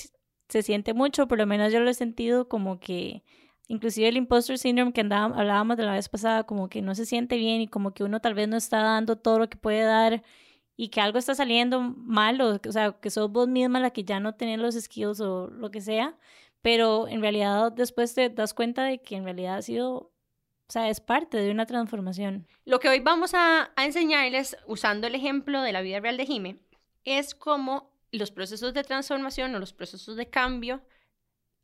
se 0.50 0.62
siente 0.63 0.94
mucho, 0.94 1.27
por 1.27 1.38
lo 1.38 1.46
menos 1.46 1.72
yo 1.74 1.80
lo 1.80 1.89
he 1.89 1.94
sentido 1.94 2.48
como 2.48 2.80
que 2.80 3.24
inclusive 3.68 4.08
el 4.08 4.18
imposter 4.18 4.58
syndrome 4.58 4.94
que 4.94 5.01
hablábamos 5.01 5.77
de 5.77 5.84
la 5.84 5.94
vez 5.94 6.10
pasada, 6.10 6.46
como 6.46 6.70
que 6.70 6.82
no 6.82 6.96
se 6.96 7.06
siente 7.06 7.38
bien 7.38 7.62
y 7.62 7.68
como 7.68 7.94
que 7.94 8.04
uno 8.04 8.22
tal 8.22 8.34
vez 8.34 8.48
no 8.48 8.58
está 8.58 8.82
dando 8.82 9.18
todo 9.18 9.39
lo 9.39 9.50
que 9.50 9.58
puede 9.58 9.82
dar 9.82 10.24
y 10.77 10.89
que 10.89 11.01
algo 11.01 11.18
está 11.18 11.36
saliendo 11.36 11.82
mal, 11.82 12.39
o, 12.39 12.60
o 12.66 12.72
sea, 12.72 12.94
que 12.94 13.10
sos 13.10 13.32
vos 13.32 13.48
misma 13.48 13.80
la 13.80 13.89
que 13.89 14.04
ya 14.04 14.20
no 14.20 14.36
tenés 14.36 14.60
los 14.60 14.75
skills 14.75 15.20
o 15.20 15.48
lo 15.48 15.72
que 15.72 15.82
sea, 15.82 16.18
pero 16.62 17.08
en 17.08 17.22
realidad 17.22 17.72
después 17.72 18.13
te 18.13 18.30
das 18.30 18.54
cuenta 18.54 18.84
de 18.84 19.01
que 19.01 19.16
en 19.16 19.24
realidad 19.24 19.58
ha 19.58 19.62
sido, 19.62 19.96
o 19.96 20.12
sea, 20.70 20.89
es 20.89 21.01
parte 21.01 21.38
de 21.38 21.51
una 21.51 21.66
transformación. 21.66 22.48
Lo 22.63 22.80
que 22.80 22.89
hoy 22.89 23.00
vamos 23.00 23.34
a, 23.34 23.72
a 23.75 23.86
enseñarles, 23.86 24.56
usando 24.68 25.08
el 25.08 25.16
ejemplo 25.16 25.62
de 25.62 25.74
la 25.74 25.82
vida 25.82 26.00
real 26.00 26.18
de 26.18 26.25
Jime, 26.25 26.58
es 27.04 27.34
cómo 27.34 27.97
los 28.12 28.32
procesos 28.32 28.74
de 28.74 28.84
transformación 28.84 29.54
o 29.56 29.60
los 29.60 29.74
procesos 29.74 30.16
de 30.16 30.30
cambio, 30.30 30.82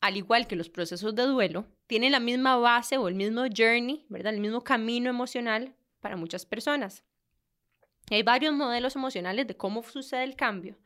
al 0.02 0.18
igual 0.18 0.48
que 0.48 0.56
los 0.56 0.70
procesos 0.70 1.16
de 1.16 1.24
duelo, 1.24 1.66
tienen 1.88 2.12
la 2.12 2.20
misma 2.20 2.58
base 2.58 2.98
o 2.98 3.08
el 3.08 3.16
mismo 3.16 3.44
journey, 3.56 4.06
¿verdad? 4.10 4.34
El 4.34 4.42
mismo 4.42 4.62
camino 4.62 5.10
emocional 5.10 5.76
para 6.02 6.18
muchas 6.18 6.46
personas. 6.46 7.04
Hay 8.12 8.24
varios 8.24 8.54
modelos 8.54 8.96
emocionales 8.96 9.48
de 9.48 9.56
cómo 9.56 9.82
sucede 9.84 10.24
el 10.24 10.36
cambio, 10.36 10.78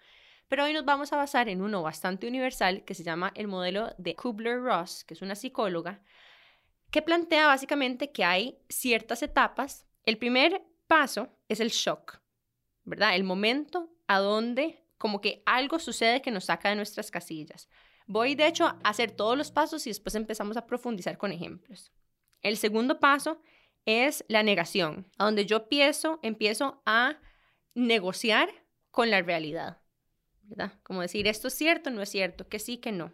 pero 0.48 0.64
hoy 0.64 0.74
nos 0.74 0.86
vamos 0.86 1.12
a 1.12 1.18
basar 1.18 1.50
en 1.50 1.62
uno 1.62 1.82
bastante 1.82 2.28
universal 2.28 2.86
que 2.86 2.94
se 2.94 3.04
llama 3.04 3.32
el 3.36 3.48
modelo 3.48 3.94
de 3.98 4.16
Kubler-Ross, 4.16 5.04
que 5.04 5.14
es 5.14 5.22
una 5.22 5.36
psicóloga, 5.36 6.02
que 6.92 7.02
plantea 7.02 7.48
básicamente 7.48 8.12
que 8.12 8.24
hay 8.24 8.60
ciertas 8.70 9.24
etapas. 9.24 9.86
El 10.06 10.18
primer 10.18 10.62
paso 10.88 11.30
es 11.50 11.60
el 11.60 11.70
shock, 11.70 12.20
¿verdad? 12.84 13.16
El 13.16 13.24
momento 13.24 13.90
a 14.08 14.20
donde 14.20 14.87
como 14.98 15.22
que 15.22 15.44
algo 15.46 15.80
sucede 15.80 16.22
que 16.22 16.32
nos 16.32 16.46
saca 16.46 16.70
de 16.70 16.76
nuestras 16.76 17.12
casillas. 17.12 17.70
Voy, 18.08 18.36
de 18.36 18.48
hecho, 18.48 18.66
a 18.66 18.80
hacer 18.84 19.12
todos 19.12 19.38
los 19.38 19.52
pasos 19.52 19.86
y 19.86 19.90
después 19.90 20.16
empezamos 20.16 20.58
a 20.58 20.66
profundizar 20.66 21.18
con 21.18 21.32
ejemplos. 21.32 21.92
El 22.42 22.58
segundo 22.58 23.00
paso 23.00 23.42
es 23.86 24.24
la 24.28 24.44
negación, 24.44 25.08
a 25.18 25.26
donde 25.26 25.46
yo 25.46 25.58
empiezo, 25.58 26.20
empiezo 26.22 26.82
a 26.86 27.18
negociar 27.74 28.50
con 28.92 29.12
la 29.12 29.22
realidad, 29.22 29.78
¿verdad? 30.44 30.74
Como 30.84 31.02
decir, 31.02 31.28
esto 31.28 31.50
es 31.50 31.54
cierto, 31.54 31.90
no 31.90 32.02
es 32.02 32.10
cierto, 32.10 32.48
que 32.48 32.60
sí, 32.60 32.78
que 32.78 32.92
no. 32.92 33.14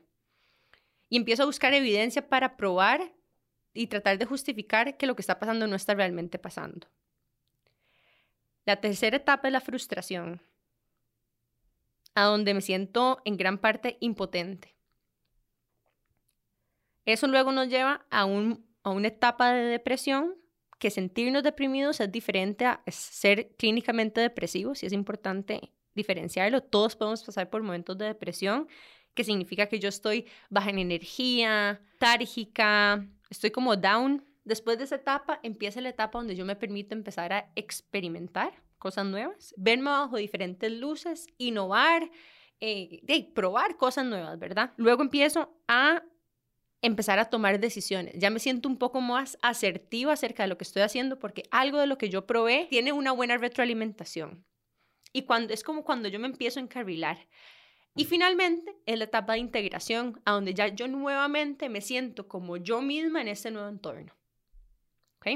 Y 1.10 1.18
empiezo 1.18 1.44
a 1.44 1.48
buscar 1.48 1.74
evidencia 1.74 2.28
para 2.30 2.56
probar 2.56 3.13
y 3.74 3.88
tratar 3.88 4.18
de 4.18 4.25
justificar 4.25 4.98
que 4.98 5.08
lo 5.08 5.16
que 5.16 5.22
está 5.22 5.40
pasando 5.40 5.68
no 5.68 5.75
está 5.75 5.94
realmente 5.96 6.40
pasando. 6.40 6.88
La 8.66 8.78
tercera 8.78 9.18
etapa 9.18 9.48
es 9.48 9.52
la 9.52 9.62
frustración, 9.62 10.42
a 12.15 12.25
donde 12.25 12.53
me 12.53 12.62
siento 12.62 13.22
en 13.25 13.38
gran 13.38 13.58
parte 13.58 13.98
impotente. 14.00 14.75
Eso 17.05 17.27
luego 17.27 17.51
nos 17.51 17.67
lleva 17.67 18.05
a, 18.10 18.25
un, 18.25 18.65
a 18.84 18.91
una 18.91 19.10
etapa 19.10 19.51
de 19.51 19.63
depresión, 19.63 20.36
que 20.79 20.89
sentirnos 20.89 21.43
deprimidos 21.43 22.00
es 22.00 22.12
diferente 22.12 22.65
a 22.65 22.84
ser 22.88 23.55
clínicamente 23.55 24.22
depresivos 24.22 24.84
y 24.84 24.86
es 24.86 24.93
importante 24.93 25.72
diferenciarlo. 25.96 26.62
Todos 26.62 26.96
podemos 26.96 27.24
pasar 27.24 27.50
por 27.50 27.63
momentos 27.63 27.98
de 27.98 28.05
depresión, 28.05 28.67
que 29.13 29.24
significa 29.24 29.67
que 29.67 29.79
yo 29.79 29.89
estoy 29.89 30.25
baja 30.50 30.72
en 30.72 30.79
energía, 30.79 31.82
tárgica, 32.00 33.08
estoy 33.29 33.51
como 33.51 33.75
down. 33.75 34.25
Después 34.43 34.77
de 34.77 34.86
esa 34.86 34.96
etapa 34.96 35.39
empieza 35.43 35.79
la 35.82 35.89
etapa 35.89 36.17
donde 36.17 36.36
yo 36.36 36.46
me 36.46 36.55
permito 36.55 36.96
empezar 36.96 37.32
a 37.32 37.51
experimentar 37.55 38.62
cosas 38.84 39.06
nuevas, 39.06 39.56
verme 39.56 39.90
bajo 39.90 40.18
diferentes 40.18 40.70
luces, 40.70 41.28
innovar, 41.38 42.12
eh, 42.60 43.32
probar 43.34 43.78
cosas 43.78 44.06
nuevas, 44.06 44.38
¿verdad? 44.38 44.74
Luego 44.75 45.04
empiezo 45.04 45.58
a 45.70 46.04
empezar 46.82 47.18
a 47.18 47.30
tomar 47.30 47.62
decisiones. 47.62 48.13
Ya 48.18 48.30
me 48.30 48.40
siento 48.40 48.68
un 48.68 48.78
poco 48.78 49.00
más 49.00 49.38
asertiva 49.42 50.12
acerca 50.12 50.44
de 50.44 50.50
lo 50.50 50.58
que 50.58 50.66
estoy 50.66 50.82
haciendo 50.82 51.18
porque 51.18 51.44
algo 51.50 51.80
de 51.80 51.88
lo 51.88 51.98
que 51.98 52.10
yo 52.10 52.28
probé 52.28 52.68
tiene 52.70 52.92
una 52.92 53.13
buena 53.13 53.38
retroalimentación. 53.38 54.46
Y 55.13 55.22
cuando 55.22 55.54
es 55.54 55.63
como 55.63 55.86
cuando 55.86 56.10
yo 56.10 56.20
me 56.20 56.28
empiezo 56.28 56.60
a 56.60 56.63
encarrilar. 56.63 57.30
Y 57.96 58.04
finalmente 58.04 58.75
es 58.86 58.98
la 58.98 59.06
etapa 59.06 59.34
de 59.34 59.40
integración, 59.40 60.22
a 60.25 60.34
donde 60.34 60.54
ya 60.54 60.68
yo 60.68 60.90
nuevamente 60.90 61.70
me 61.70 61.80
siento 61.80 62.28
como 62.28 62.58
yo 62.58 62.82
misma 62.82 63.22
en 63.22 63.30
ese 63.30 63.50
nuevo 63.50 63.70
entorno. 63.70 64.13
¿Ok? 65.20 65.28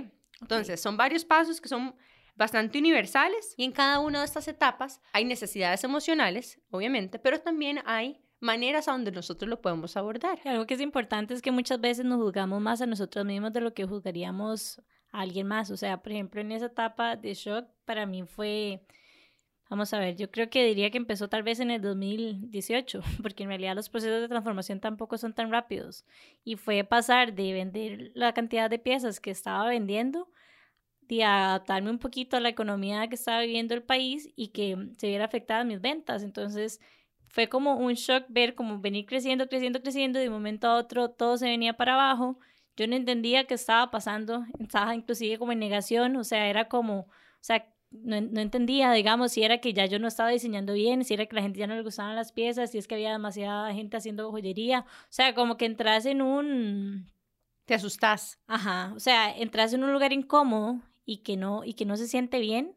Entonces, 0.41 0.81
son 0.81 0.97
varios 0.97 1.23
pasos 1.23 1.61
que 1.61 1.69
son 1.69 1.95
bastante 2.37 2.79
universales 2.79 3.53
y 3.57 3.65
en 3.65 3.71
cada 3.71 3.99
una 3.99 4.19
de 4.19 4.25
estas 4.25 4.47
etapas 4.47 5.01
hay 5.11 5.25
necesidades 5.25 5.83
emocionales, 5.83 6.61
obviamente, 6.69 7.19
pero 7.19 7.41
también 7.41 7.79
hay 7.85 8.21
maneras 8.39 8.87
a 8.87 8.91
donde 8.91 9.11
nosotros 9.11 9.49
lo 9.49 9.61
podemos 9.61 9.97
abordar. 9.97 10.39
Algo 10.45 10.67
que 10.67 10.75
es 10.75 10.81
importante 10.81 11.33
es 11.33 11.41
que 11.41 11.51
muchas 11.51 11.81
veces 11.81 12.05
nos 12.05 12.21
juzgamos 12.21 12.61
más 12.61 12.81
a 12.81 12.85
nosotros 12.85 13.25
mismos 13.25 13.51
de 13.53 13.61
lo 13.61 13.73
que 13.73 13.85
juzgaríamos 13.85 14.81
a 15.11 15.21
alguien 15.21 15.47
más. 15.47 15.71
O 15.71 15.77
sea, 15.77 16.01
por 16.01 16.11
ejemplo, 16.11 16.39
en 16.39 16.51
esa 16.51 16.67
etapa 16.67 17.15
de 17.15 17.33
shock, 17.33 17.67
para 17.85 18.05
mí 18.05 18.23
fue, 18.23 18.85
vamos 19.69 19.91
a 19.93 19.99
ver, 19.99 20.15
yo 20.15 20.29
creo 20.29 20.51
que 20.51 20.63
diría 20.65 20.91
que 20.91 20.97
empezó 20.97 21.29
tal 21.29 21.41
vez 21.41 21.59
en 21.59 21.71
el 21.71 21.81
2018, 21.81 23.01
porque 23.23 23.43
en 23.43 23.49
realidad 23.49 23.75
los 23.75 23.89
procesos 23.89 24.21
de 24.21 24.27
transformación 24.27 24.79
tampoco 24.79 25.17
son 25.17 25.33
tan 25.33 25.51
rápidos. 25.51 26.05
Y 26.43 26.55
fue 26.57 26.83
pasar 26.83 27.33
de 27.33 27.53
vender 27.53 28.11
la 28.13 28.33
cantidad 28.33 28.69
de 28.69 28.77
piezas 28.77 29.19
que 29.19 29.31
estaba 29.31 29.67
vendiendo 29.67 30.29
de 31.07 31.23
adaptarme 31.23 31.89
un 31.89 31.99
poquito 31.99 32.37
a 32.37 32.39
la 32.39 32.49
economía 32.49 33.07
que 33.07 33.15
estaba 33.15 33.41
viviendo 33.41 33.73
el 33.73 33.83
país 33.83 34.29
y 34.35 34.49
que 34.49 34.77
se 34.97 35.07
viera 35.07 35.25
afectada 35.25 35.63
mis 35.63 35.81
ventas. 35.81 36.23
Entonces, 36.23 36.79
fue 37.29 37.49
como 37.49 37.75
un 37.75 37.93
shock 37.93 38.25
ver 38.29 38.55
como 38.55 38.79
venir 38.79 39.05
creciendo, 39.05 39.47
creciendo, 39.47 39.81
creciendo, 39.81 40.19
de 40.19 40.27
un 40.27 40.33
momento 40.33 40.67
a 40.67 40.75
otro 40.75 41.09
todo 41.11 41.37
se 41.37 41.45
venía 41.45 41.73
para 41.73 41.93
abajo. 41.93 42.39
Yo 42.75 42.87
no 42.87 42.95
entendía 42.95 43.45
qué 43.45 43.55
estaba 43.55 43.91
pasando, 43.91 44.45
estaba 44.59 44.95
inclusive 44.95 45.37
como 45.37 45.51
en 45.51 45.59
negación, 45.59 46.15
o 46.15 46.23
sea, 46.23 46.47
era 46.47 46.67
como, 46.67 47.01
o 47.01 47.07
sea, 47.41 47.67
no, 47.91 48.21
no, 48.21 48.41
entendía, 48.41 48.91
digamos, 48.91 49.31
si 49.31 49.43
era 49.43 49.59
que 49.59 49.73
ya 49.73 49.85
yo 49.85 49.99
no 49.99 50.07
estaba 50.07 50.29
diseñando 50.29 50.73
bien, 50.73 51.03
si 51.03 51.13
era 51.13 51.25
que 51.25 51.35
la 51.35 51.41
gente 51.41 51.59
ya 51.59 51.67
no 51.67 51.75
le 51.75 51.83
gustaban 51.83 52.15
las 52.15 52.31
piezas, 52.31 52.71
si 52.71 52.77
es 52.77 52.87
que 52.87 52.95
había 52.95 53.11
demasiada 53.11 53.73
gente 53.73 53.97
haciendo 53.97 54.29
joyería, 54.31 54.81
o 54.81 55.07
sea, 55.09 55.33
como 55.33 55.57
que 55.57 55.65
entras 55.65 56.05
en 56.05 56.21
un... 56.21 57.11
Te 57.65 57.73
asustás. 57.73 58.39
Ajá, 58.47 58.93
o 58.95 58.99
sea, 58.99 59.35
entras 59.35 59.73
en 59.73 59.83
un 59.83 59.91
lugar 59.91 60.13
incómodo 60.13 60.81
y 61.07 61.19
que 61.19 61.37
no, 61.37 61.63
y 61.63 61.73
que 61.73 61.85
no 61.85 61.97
se 61.97 62.05
siente 62.05 62.39
bien. 62.39 62.75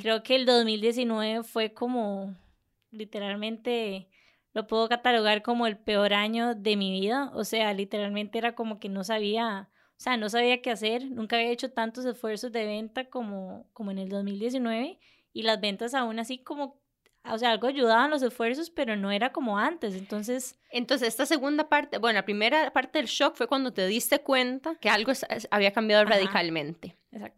Creo 0.00 0.24
que 0.24 0.34
el 0.34 0.46
2019 0.46 1.44
fue 1.44 1.72
como 1.72 2.34
literalmente 2.90 4.08
lo 4.52 4.66
puedo 4.66 4.88
catalogar 4.88 5.42
como 5.42 5.68
el 5.68 5.78
peor 5.78 6.12
año 6.12 6.56
de 6.56 6.76
mi 6.76 6.90
vida. 6.90 7.30
O 7.34 7.44
sea, 7.44 7.72
literalmente 7.72 8.36
era 8.36 8.56
como 8.56 8.80
que 8.80 8.88
no 8.88 9.04
sabía, 9.04 9.68
o 9.90 10.00
sea, 10.00 10.16
no 10.16 10.28
sabía 10.28 10.60
qué 10.60 10.72
hacer. 10.72 11.08
Nunca 11.08 11.36
había 11.36 11.52
hecho 11.52 11.70
tantos 11.70 12.04
esfuerzos 12.04 12.50
de 12.50 12.66
venta 12.66 13.04
como, 13.04 13.68
como 13.72 13.92
en 13.92 13.98
el 13.98 14.08
2019 14.08 14.98
y 15.32 15.42
las 15.44 15.60
ventas 15.60 15.94
aún 15.94 16.18
así 16.18 16.38
como, 16.38 16.80
o 17.24 17.38
sea, 17.38 17.52
algo 17.52 17.68
ayudaban 17.68 18.10
los 18.10 18.24
esfuerzos, 18.24 18.70
pero 18.70 18.96
no 18.96 19.12
era 19.12 19.30
como 19.30 19.56
antes. 19.58 19.94
Entonces... 19.94 20.58
Entonces, 20.72 21.06
esta 21.06 21.24
segunda 21.24 21.68
parte, 21.68 21.98
bueno, 21.98 22.18
la 22.18 22.24
primera 22.24 22.72
parte 22.72 22.98
del 22.98 23.06
shock 23.06 23.36
fue 23.36 23.46
cuando 23.46 23.72
te 23.72 23.86
diste 23.86 24.18
cuenta 24.18 24.74
que 24.74 24.90
algo 24.90 25.12
había 25.52 25.72
cambiado 25.72 26.04
radicalmente. 26.04 26.96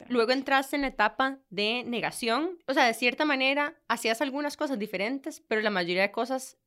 Luego 0.08 0.32
entraste 0.32 0.76
en 0.76 0.82
la 0.82 0.88
etapa 0.88 1.38
de 1.48 1.82
negación, 1.86 2.58
o 2.66 2.74
sea, 2.74 2.84
de 2.84 2.94
cierta 2.94 3.24
manera 3.24 3.74
hacías 3.88 4.20
algunas 4.20 4.56
cosas 4.56 4.78
diferentes, 4.78 5.42
pero 5.48 5.62
la 5.62 5.70
mayoría 5.70 6.02
de 6.02 6.12
cosas 6.12 6.58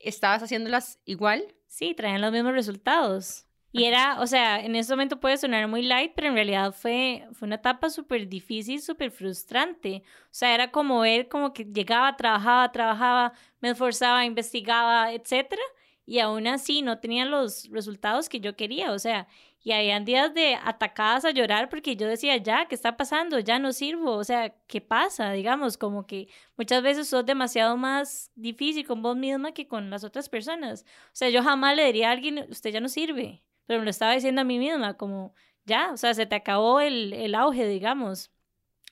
estabas 0.00 0.42
haciéndolas 0.42 1.00
igual. 1.04 1.54
Sí, 1.68 1.94
traían 1.94 2.20
los 2.20 2.32
mismos 2.32 2.52
resultados. 2.52 3.46
Y 3.76 3.86
era, 3.86 4.20
o 4.20 4.26
sea, 4.28 4.64
en 4.64 4.76
ese 4.76 4.92
momento 4.92 5.18
puede 5.18 5.36
sonar 5.36 5.66
muy 5.66 5.82
light, 5.82 6.12
pero 6.14 6.28
en 6.28 6.34
realidad 6.34 6.72
fue, 6.72 7.26
fue 7.32 7.46
una 7.46 7.56
etapa 7.56 7.90
súper 7.90 8.28
difícil, 8.28 8.80
súper 8.80 9.10
frustrante. 9.10 10.04
O 10.26 10.28
sea, 10.30 10.54
era 10.54 10.70
como 10.70 11.00
ver 11.00 11.28
como 11.28 11.52
que 11.52 11.64
llegaba, 11.64 12.16
trabajaba, 12.16 12.70
trabajaba, 12.70 13.32
me 13.60 13.70
esforzaba, 13.70 14.24
investigaba, 14.24 15.12
etcétera, 15.12 15.62
y 16.06 16.20
aún 16.20 16.46
así 16.46 16.82
no 16.82 17.00
tenía 17.00 17.24
los 17.24 17.68
resultados 17.70 18.28
que 18.28 18.38
yo 18.38 18.54
quería. 18.54 18.92
O 18.92 18.98
sea, 19.00 19.26
y 19.64 19.72
habían 19.72 20.04
días 20.04 20.34
de 20.34 20.56
atacadas 20.62 21.24
a 21.24 21.30
llorar 21.30 21.70
porque 21.70 21.96
yo 21.96 22.06
decía, 22.06 22.36
ya, 22.36 22.66
¿qué 22.68 22.74
está 22.74 22.98
pasando? 22.98 23.38
Ya 23.38 23.58
no 23.58 23.72
sirvo. 23.72 24.12
O 24.12 24.22
sea, 24.22 24.54
¿qué 24.66 24.82
pasa? 24.82 25.32
Digamos, 25.32 25.78
como 25.78 26.06
que 26.06 26.28
muchas 26.58 26.82
veces 26.82 27.08
sos 27.08 27.24
demasiado 27.24 27.78
más 27.78 28.30
difícil 28.34 28.86
con 28.86 29.00
vos 29.00 29.16
misma 29.16 29.52
que 29.52 29.66
con 29.66 29.88
las 29.88 30.04
otras 30.04 30.28
personas. 30.28 30.84
O 31.06 31.14
sea, 31.14 31.30
yo 31.30 31.42
jamás 31.42 31.76
le 31.76 31.86
diría 31.86 32.10
a 32.10 32.12
alguien, 32.12 32.46
usted 32.50 32.70
ya 32.70 32.80
no 32.80 32.90
sirve. 32.90 33.42
Pero 33.64 33.80
me 33.80 33.86
lo 33.86 33.90
estaba 33.90 34.12
diciendo 34.12 34.42
a 34.42 34.44
mí 34.44 34.58
misma, 34.58 34.98
como, 34.98 35.34
ya, 35.64 35.92
o 35.92 35.96
sea, 35.96 36.12
se 36.12 36.26
te 36.26 36.34
acabó 36.34 36.80
el, 36.80 37.14
el 37.14 37.34
auge, 37.34 37.66
digamos. 37.66 38.30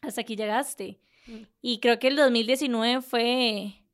Hasta 0.00 0.22
aquí 0.22 0.36
llegaste. 0.36 1.00
Mm. 1.26 1.42
Y 1.60 1.80
creo 1.80 1.98
que 1.98 2.08
el 2.08 2.16
2019 2.16 3.02
fue, 3.02 3.84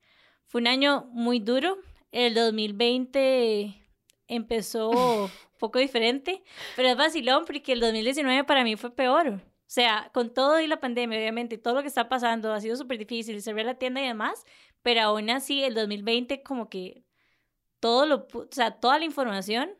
fue 0.47 0.61
un 0.61 0.68
año 0.68 1.08
muy 1.11 1.40
duro. 1.40 1.76
El 2.12 2.35
2020 2.35 3.75
empezó 4.28 5.28
poco 5.59 5.79
diferente, 5.79 6.43
pero 6.77 6.88
es 6.88 6.97
vacilón 6.97 7.45
porque 7.45 7.73
el 7.73 7.81
2019 7.81 8.45
para 8.45 8.65
mí 8.65 8.77
fue 8.77 8.95
peor. 8.95 9.29
O 9.29 9.71
sea, 9.71 10.11
con 10.15 10.33
todo 10.33 10.61
y 10.61 10.67
la 10.67 10.81
pandemia, 10.81 11.19
obviamente, 11.19 11.59
todo 11.59 11.75
lo 11.75 11.83
que 11.83 11.88
está 11.88 12.09
pasando 12.09 12.53
ha 12.55 12.61
sido 12.61 12.77
súper 12.77 12.99
difícil, 12.99 13.43
cerrar 13.43 13.67
la 13.67 13.75
tienda 13.75 14.00
y 14.03 14.07
demás, 14.07 14.45
pero 14.83 15.03
aún 15.03 15.29
así 15.31 15.62
el 15.62 15.75
2020 15.75 16.43
como 16.43 16.69
que 16.71 17.05
todo 17.81 18.07
lo, 18.07 18.27
o 18.33 18.49
sea, 18.50 18.81
toda 18.81 18.99
la 18.99 19.05
información 19.05 19.71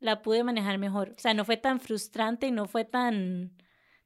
la 0.00 0.22
pude 0.22 0.44
manejar 0.44 0.78
mejor. 0.78 1.14
O 1.16 1.20
sea, 1.20 1.34
no 1.34 1.44
fue 1.44 1.56
tan 1.56 1.80
frustrante 1.80 2.46
y 2.48 2.52
no 2.52 2.66
fue 2.66 2.84
tan 2.84 3.52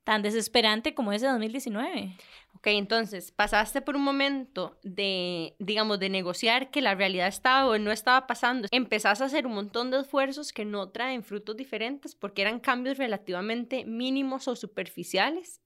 tan 0.04 0.22
desesperante 0.22 0.94
como 0.94 1.12
ese 1.12 1.26
2019. 1.26 2.16
Ok, 2.54 2.66
entonces 2.68 3.32
pasaste 3.32 3.80
por 3.80 3.96
un 3.96 4.02
momento 4.02 4.78
de, 4.82 5.54
digamos, 5.58 5.98
de 5.98 6.10
negociar 6.10 6.70
que 6.70 6.82
la 6.82 6.94
realidad 6.94 7.28
estaba 7.28 7.68
o 7.68 7.78
no 7.78 7.90
estaba 7.90 8.26
pasando. 8.26 8.68
Empezaste 8.70 9.24
a 9.24 9.26
hacer 9.26 9.46
un 9.46 9.54
montón 9.54 9.90
de 9.90 10.00
esfuerzos 10.00 10.52
que 10.52 10.64
no 10.64 10.90
traen 10.90 11.24
frutos 11.24 11.56
diferentes 11.56 12.14
porque 12.14 12.42
eran 12.42 12.60
cambios 12.60 12.98
relativamente 12.98 13.84
mínimos 13.84 14.48
o 14.48 14.56
superficiales 14.56 15.60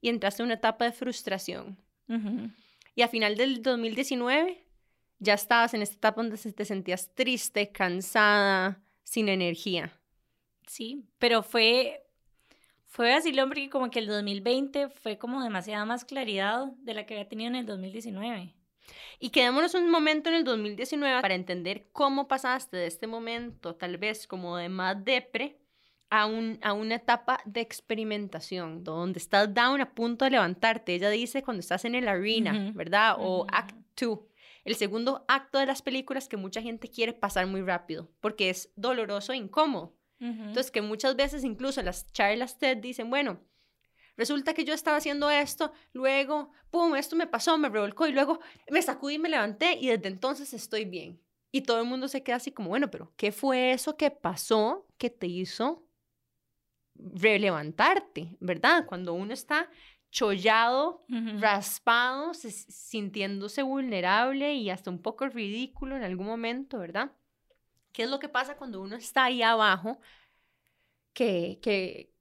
y 0.00 0.08
entraste 0.08 0.42
en 0.42 0.46
una 0.46 0.54
etapa 0.54 0.84
de 0.84 0.92
frustración. 0.92 1.78
Y 2.94 3.02
a 3.02 3.08
final 3.08 3.36
del 3.36 3.62
2019 3.62 4.66
ya 5.18 5.34
estabas 5.34 5.72
en 5.72 5.82
esta 5.82 5.96
etapa 5.96 6.22
donde 6.22 6.36
te 6.36 6.64
sentías 6.64 7.14
triste, 7.14 7.72
cansada, 7.72 8.82
sin 9.02 9.28
energía. 9.28 9.98
Sí, 10.66 11.04
pero 11.18 11.42
fue 11.42 12.04
Fue 12.92 13.10
vacilón 13.10 13.48
porque 13.48 13.70
como 13.70 13.90
que 13.90 14.00
el 14.00 14.06
2020 14.06 14.90
fue 14.90 15.16
como 15.16 15.42
demasiada 15.42 15.86
más 15.86 16.04
claridad 16.04 16.66
de 16.76 16.92
la 16.92 17.06
que 17.06 17.14
había 17.14 17.26
tenido 17.26 17.48
en 17.48 17.56
el 17.56 17.64
2019. 17.64 18.54
Y 19.18 19.30
quedémonos 19.30 19.74
un 19.74 19.90
momento 19.90 20.28
en 20.28 20.36
el 20.36 20.44
2019 20.44 21.22
para 21.22 21.34
entender 21.34 21.88
cómo 21.92 22.28
pasaste 22.28 22.76
de 22.76 22.86
este 22.86 23.06
momento, 23.06 23.74
tal 23.76 23.96
vez 23.96 24.26
como 24.26 24.58
de 24.58 24.68
más 24.68 25.02
depre, 25.02 25.58
a, 26.10 26.26
un, 26.26 26.58
a 26.60 26.74
una 26.74 26.96
etapa 26.96 27.40
de 27.46 27.62
experimentación, 27.62 28.84
donde 28.84 29.20
estás 29.20 29.54
down 29.54 29.80
a 29.80 29.94
punto 29.94 30.26
de 30.26 30.32
levantarte. 30.32 30.94
Ella 30.94 31.08
dice 31.08 31.42
cuando 31.42 31.60
estás 31.60 31.86
en 31.86 31.94
el 31.94 32.08
arena, 32.08 32.72
¿verdad? 32.74 33.16
O 33.18 33.46
act 33.50 33.74
2. 33.98 34.18
El 34.64 34.74
segundo 34.74 35.24
acto 35.28 35.58
de 35.58 35.64
las 35.64 35.80
películas 35.80 36.28
que 36.28 36.36
mucha 36.36 36.60
gente 36.60 36.88
quiere 36.88 37.14
pasar 37.14 37.46
muy 37.46 37.62
rápido, 37.62 38.10
porque 38.20 38.50
es 38.50 38.70
doloroso 38.76 39.32
e 39.32 39.36
incómodo. 39.36 39.94
Entonces, 40.22 40.70
que 40.70 40.82
muchas 40.82 41.16
veces 41.16 41.42
incluso 41.42 41.82
las 41.82 42.12
charlas 42.12 42.56
TED 42.56 42.76
dicen, 42.76 43.10
bueno, 43.10 43.40
resulta 44.16 44.54
que 44.54 44.64
yo 44.64 44.72
estaba 44.72 44.98
haciendo 44.98 45.30
esto, 45.30 45.72
luego, 45.92 46.52
pum, 46.70 46.94
esto 46.94 47.16
me 47.16 47.26
pasó, 47.26 47.58
me 47.58 47.68
revolcó 47.68 48.06
y 48.06 48.12
luego 48.12 48.38
me 48.70 48.80
sacudí 48.82 49.14
y 49.14 49.18
me 49.18 49.28
levanté 49.28 49.78
y 49.80 49.88
desde 49.88 50.08
entonces 50.08 50.54
estoy 50.54 50.84
bien. 50.84 51.20
Y 51.50 51.62
todo 51.62 51.80
el 51.80 51.88
mundo 51.88 52.06
se 52.06 52.22
queda 52.22 52.36
así 52.36 52.52
como, 52.52 52.68
bueno, 52.68 52.90
pero 52.90 53.12
¿qué 53.16 53.32
fue 53.32 53.72
eso 53.72 53.96
que 53.96 54.10
pasó 54.10 54.86
que 54.96 55.10
te 55.10 55.26
hizo 55.26 55.86
relevantarte, 56.94 58.36
verdad? 58.40 58.86
Cuando 58.86 59.12
uno 59.14 59.34
está 59.34 59.68
chollado, 60.10 61.04
raspado, 61.40 62.32
sintiéndose 62.34 63.62
vulnerable 63.62 64.54
y 64.54 64.70
hasta 64.70 64.90
un 64.90 65.00
poco 65.02 65.26
ridículo 65.28 65.96
en 65.96 66.04
algún 66.04 66.26
momento, 66.26 66.78
¿verdad? 66.78 67.12
¿Qué 67.92 68.04
es 68.04 68.10
lo 68.10 68.18
que 68.18 68.28
pasa 68.28 68.56
cuando 68.56 68.80
uno 68.80 68.96
está 68.96 69.24
ahí 69.24 69.42
abajo 69.42 69.98
que, 71.12 71.58
que, 71.62 72.12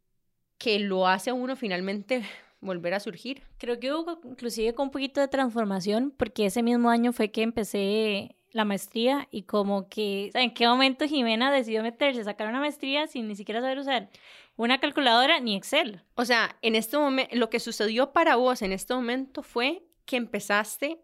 que 0.58 0.80
lo 0.80 1.08
hace 1.08 1.30
a 1.30 1.34
uno 1.34 1.56
finalmente 1.56 2.24
volver 2.62 2.94
a 2.94 3.00
surgir? 3.00 3.44
Creo 3.58 3.80
que 3.80 3.94
hubo 3.94 4.20
inclusive 4.24 4.74
con 4.74 4.88
un 4.88 4.92
poquito 4.92 5.22
de 5.22 5.28
transformación 5.28 6.14
porque 6.18 6.46
ese 6.46 6.62
mismo 6.64 6.90
año 6.90 7.14
fue 7.14 7.32
que 7.32 7.42
empecé 7.44 8.36
la 8.52 8.66
maestría 8.66 9.28
y 9.32 9.44
como 9.44 9.88
que, 9.88 10.32
¿en 10.34 10.54
qué 10.54 10.68
momento 10.68 11.08
Jimena 11.08 11.52
decidió 11.52 11.84
meterse 11.84 12.22
a 12.22 12.26
sacar 12.26 12.50
una 12.50 12.60
maestría 12.60 13.08
sin 13.08 13.28
ni 13.28 13.36
siquiera 13.36 13.62
saber 13.62 13.80
usar 13.80 14.10
una 14.58 14.80
calculadora 14.80 15.40
ni 15.40 15.56
Excel? 15.56 16.04
O 16.16 16.26
sea, 16.26 16.58
en 16.62 16.76
este 16.76 16.98
momento, 16.98 17.36
lo 17.36 17.50
que 17.50 17.60
sucedió 17.60 18.12
para 18.12 18.36
vos 18.36 18.62
en 18.62 18.74
este 18.74 18.94
momento 18.94 19.42
fue 19.42 19.84
que 20.06 20.18
empezaste 20.18 21.02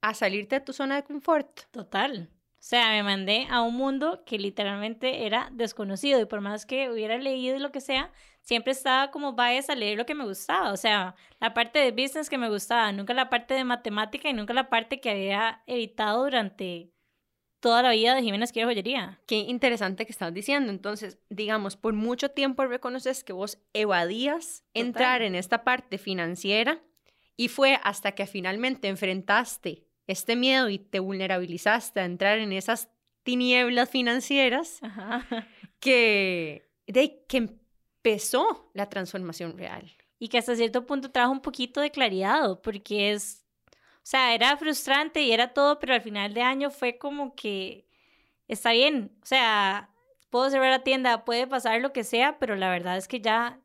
a 0.00 0.14
salirte 0.14 0.56
de 0.56 0.64
tu 0.64 0.72
zona 0.72 0.96
de 0.96 1.04
confort. 1.04 1.60
Total. 1.70 2.28
O 2.62 2.64
sea, 2.64 2.90
me 2.90 3.02
mandé 3.02 3.48
a 3.50 3.60
un 3.60 3.74
mundo 3.74 4.22
que 4.24 4.38
literalmente 4.38 5.26
era 5.26 5.50
desconocido 5.52 6.20
y 6.20 6.26
por 6.26 6.40
más 6.40 6.64
que 6.64 6.88
hubiera 6.90 7.18
leído 7.18 7.58
lo 7.58 7.72
que 7.72 7.80
sea, 7.80 8.12
siempre 8.40 8.70
estaba 8.70 9.10
como 9.10 9.32
vayas 9.32 9.68
a 9.68 9.74
leer 9.74 9.98
lo 9.98 10.06
que 10.06 10.14
me 10.14 10.24
gustaba. 10.24 10.72
O 10.72 10.76
sea, 10.76 11.16
la 11.40 11.54
parte 11.54 11.80
de 11.80 11.90
business 11.90 12.30
que 12.30 12.38
me 12.38 12.48
gustaba, 12.48 12.92
nunca 12.92 13.14
la 13.14 13.28
parte 13.30 13.54
de 13.54 13.64
matemática 13.64 14.30
y 14.30 14.32
nunca 14.32 14.54
la 14.54 14.70
parte 14.70 15.00
que 15.00 15.10
había 15.10 15.64
evitado 15.66 16.22
durante 16.22 16.92
toda 17.58 17.82
la 17.82 17.90
vida 17.90 18.14
de 18.14 18.22
Jiménez 18.22 18.52
Quiero 18.52 18.68
Joyería. 18.68 19.20
Qué 19.26 19.38
interesante 19.38 20.06
que 20.06 20.12
estás 20.12 20.32
diciendo. 20.32 20.70
Entonces, 20.70 21.18
digamos, 21.30 21.74
por 21.76 21.94
mucho 21.94 22.28
tiempo 22.28 22.64
reconoces 22.64 23.24
que 23.24 23.32
vos 23.32 23.58
evadías 23.72 24.62
entrar 24.72 25.22
en 25.22 25.34
esta 25.34 25.64
parte 25.64 25.98
financiera 25.98 26.80
y 27.36 27.48
fue 27.48 27.80
hasta 27.82 28.12
que 28.12 28.28
finalmente 28.28 28.86
enfrentaste 28.86 29.88
este 30.12 30.36
miedo 30.36 30.68
y 30.68 30.78
te 30.78 31.00
vulnerabilizaste 31.00 32.00
a 32.00 32.04
entrar 32.04 32.38
en 32.38 32.52
esas 32.52 32.88
tinieblas 33.22 33.90
financieras 33.90 34.80
que, 35.80 36.70
de, 36.86 37.24
que 37.28 37.36
empezó 37.38 38.70
la 38.74 38.88
transformación 38.88 39.56
real. 39.56 39.90
Y 40.18 40.28
que 40.28 40.38
hasta 40.38 40.54
cierto 40.54 40.86
punto 40.86 41.10
trajo 41.10 41.32
un 41.32 41.40
poquito 41.40 41.80
de 41.80 41.90
claridad, 41.90 42.60
porque 42.62 43.12
es, 43.12 43.44
o 43.68 44.04
sea, 44.04 44.34
era 44.34 44.56
frustrante 44.56 45.20
y 45.22 45.32
era 45.32 45.52
todo, 45.52 45.80
pero 45.80 45.94
al 45.94 46.00
final 46.00 46.32
de 46.32 46.42
año 46.42 46.70
fue 46.70 46.96
como 46.96 47.34
que 47.34 47.88
está 48.46 48.72
bien, 48.72 49.10
o 49.22 49.26
sea, 49.26 49.90
puedo 50.30 50.48
cerrar 50.50 50.70
la 50.70 50.84
tienda, 50.84 51.24
puede 51.24 51.46
pasar 51.46 51.80
lo 51.80 51.92
que 51.92 52.04
sea, 52.04 52.38
pero 52.38 52.56
la 52.56 52.70
verdad 52.70 52.96
es 52.96 53.08
que 53.08 53.20
ya, 53.20 53.60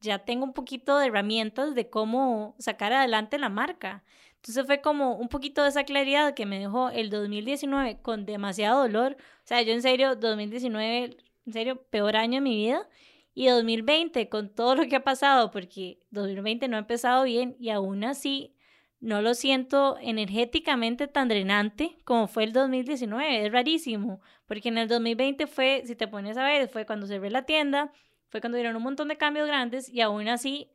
ya 0.00 0.20
tengo 0.20 0.44
un 0.44 0.52
poquito 0.52 0.98
de 0.98 1.06
herramientas 1.06 1.74
de 1.74 1.90
cómo 1.90 2.54
sacar 2.58 2.92
adelante 2.92 3.38
la 3.38 3.48
marca. 3.48 4.04
Entonces 4.42 4.66
fue 4.66 4.80
como 4.80 5.14
un 5.14 5.28
poquito 5.28 5.62
de 5.62 5.68
esa 5.68 5.84
claridad 5.84 6.34
que 6.34 6.46
me 6.46 6.58
dejó 6.58 6.90
el 6.90 7.10
2019 7.10 8.00
con 8.02 8.26
demasiado 8.26 8.82
dolor. 8.82 9.16
O 9.20 9.46
sea, 9.46 9.62
yo 9.62 9.72
en 9.72 9.82
serio, 9.82 10.16
2019, 10.16 11.16
en 11.46 11.52
serio, 11.52 11.80
peor 11.90 12.16
año 12.16 12.34
de 12.34 12.40
mi 12.40 12.56
vida. 12.56 12.88
Y 13.34 13.46
2020, 13.46 14.28
con 14.28 14.48
todo 14.52 14.74
lo 14.74 14.88
que 14.88 14.96
ha 14.96 15.04
pasado, 15.04 15.52
porque 15.52 16.00
2020 16.10 16.66
no 16.66 16.76
ha 16.76 16.80
empezado 16.80 17.22
bien 17.22 17.54
y 17.60 17.70
aún 17.70 18.02
así 18.02 18.52
no 18.98 19.22
lo 19.22 19.34
siento 19.34 19.96
energéticamente 20.00 21.06
tan 21.06 21.28
drenante 21.28 21.96
como 22.04 22.26
fue 22.26 22.42
el 22.42 22.52
2019. 22.52 23.46
Es 23.46 23.52
rarísimo, 23.52 24.20
porque 24.48 24.70
en 24.70 24.78
el 24.78 24.88
2020 24.88 25.46
fue, 25.46 25.84
si 25.86 25.94
te 25.94 26.08
pones 26.08 26.36
a 26.36 26.42
ver, 26.44 26.68
fue 26.68 26.84
cuando 26.84 27.06
cerré 27.06 27.30
la 27.30 27.44
tienda, 27.44 27.92
fue 28.28 28.40
cuando 28.40 28.56
dieron 28.56 28.74
un 28.74 28.82
montón 28.82 29.06
de 29.06 29.16
cambios 29.16 29.46
grandes 29.46 29.88
y 29.88 30.00
aún 30.00 30.26
así 30.26 30.68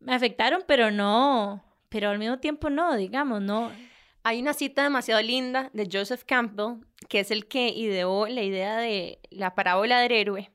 me 0.00 0.14
afectaron, 0.14 0.62
pero 0.66 0.90
no, 0.90 1.62
pero 1.94 2.10
al 2.10 2.18
mismo 2.18 2.40
tiempo 2.40 2.70
no, 2.70 2.96
digamos, 2.96 3.40
no. 3.40 3.70
Hay 4.24 4.40
una 4.40 4.52
cita 4.52 4.82
demasiado 4.82 5.22
linda 5.22 5.70
de 5.74 5.88
Joseph 5.88 6.24
Campbell, 6.26 6.84
que 7.08 7.20
es 7.20 7.30
el 7.30 7.46
que 7.46 7.68
ideó 7.68 8.26
la 8.26 8.42
idea 8.42 8.78
de 8.78 9.20
la 9.30 9.54
parábola 9.54 10.00
del 10.00 10.10
héroe. 10.10 10.50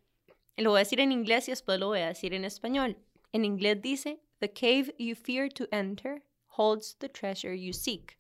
Lo 0.58 0.72
voy 0.72 0.80
a 0.80 0.84
decir 0.84 1.00
en 1.00 1.14
inglés 1.14 1.48
y 1.48 1.52
después 1.52 1.80
lo 1.80 1.88
voy 1.88 2.02
a 2.02 2.08
decir 2.08 2.34
en 2.34 2.44
español. 2.44 2.98
En 3.32 3.46
inglés 3.46 3.82
dice, 3.82 4.20
The 4.40 4.52
cave 4.52 4.94
you 5.00 5.16
fear 5.16 5.50
to 5.54 5.66
enter 5.72 6.24
holds 6.58 6.98
the 6.98 7.08
treasure 7.08 7.58
you 7.58 7.72
seek. 7.72 8.20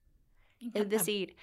Es 0.73 0.87
decir, 0.87 1.35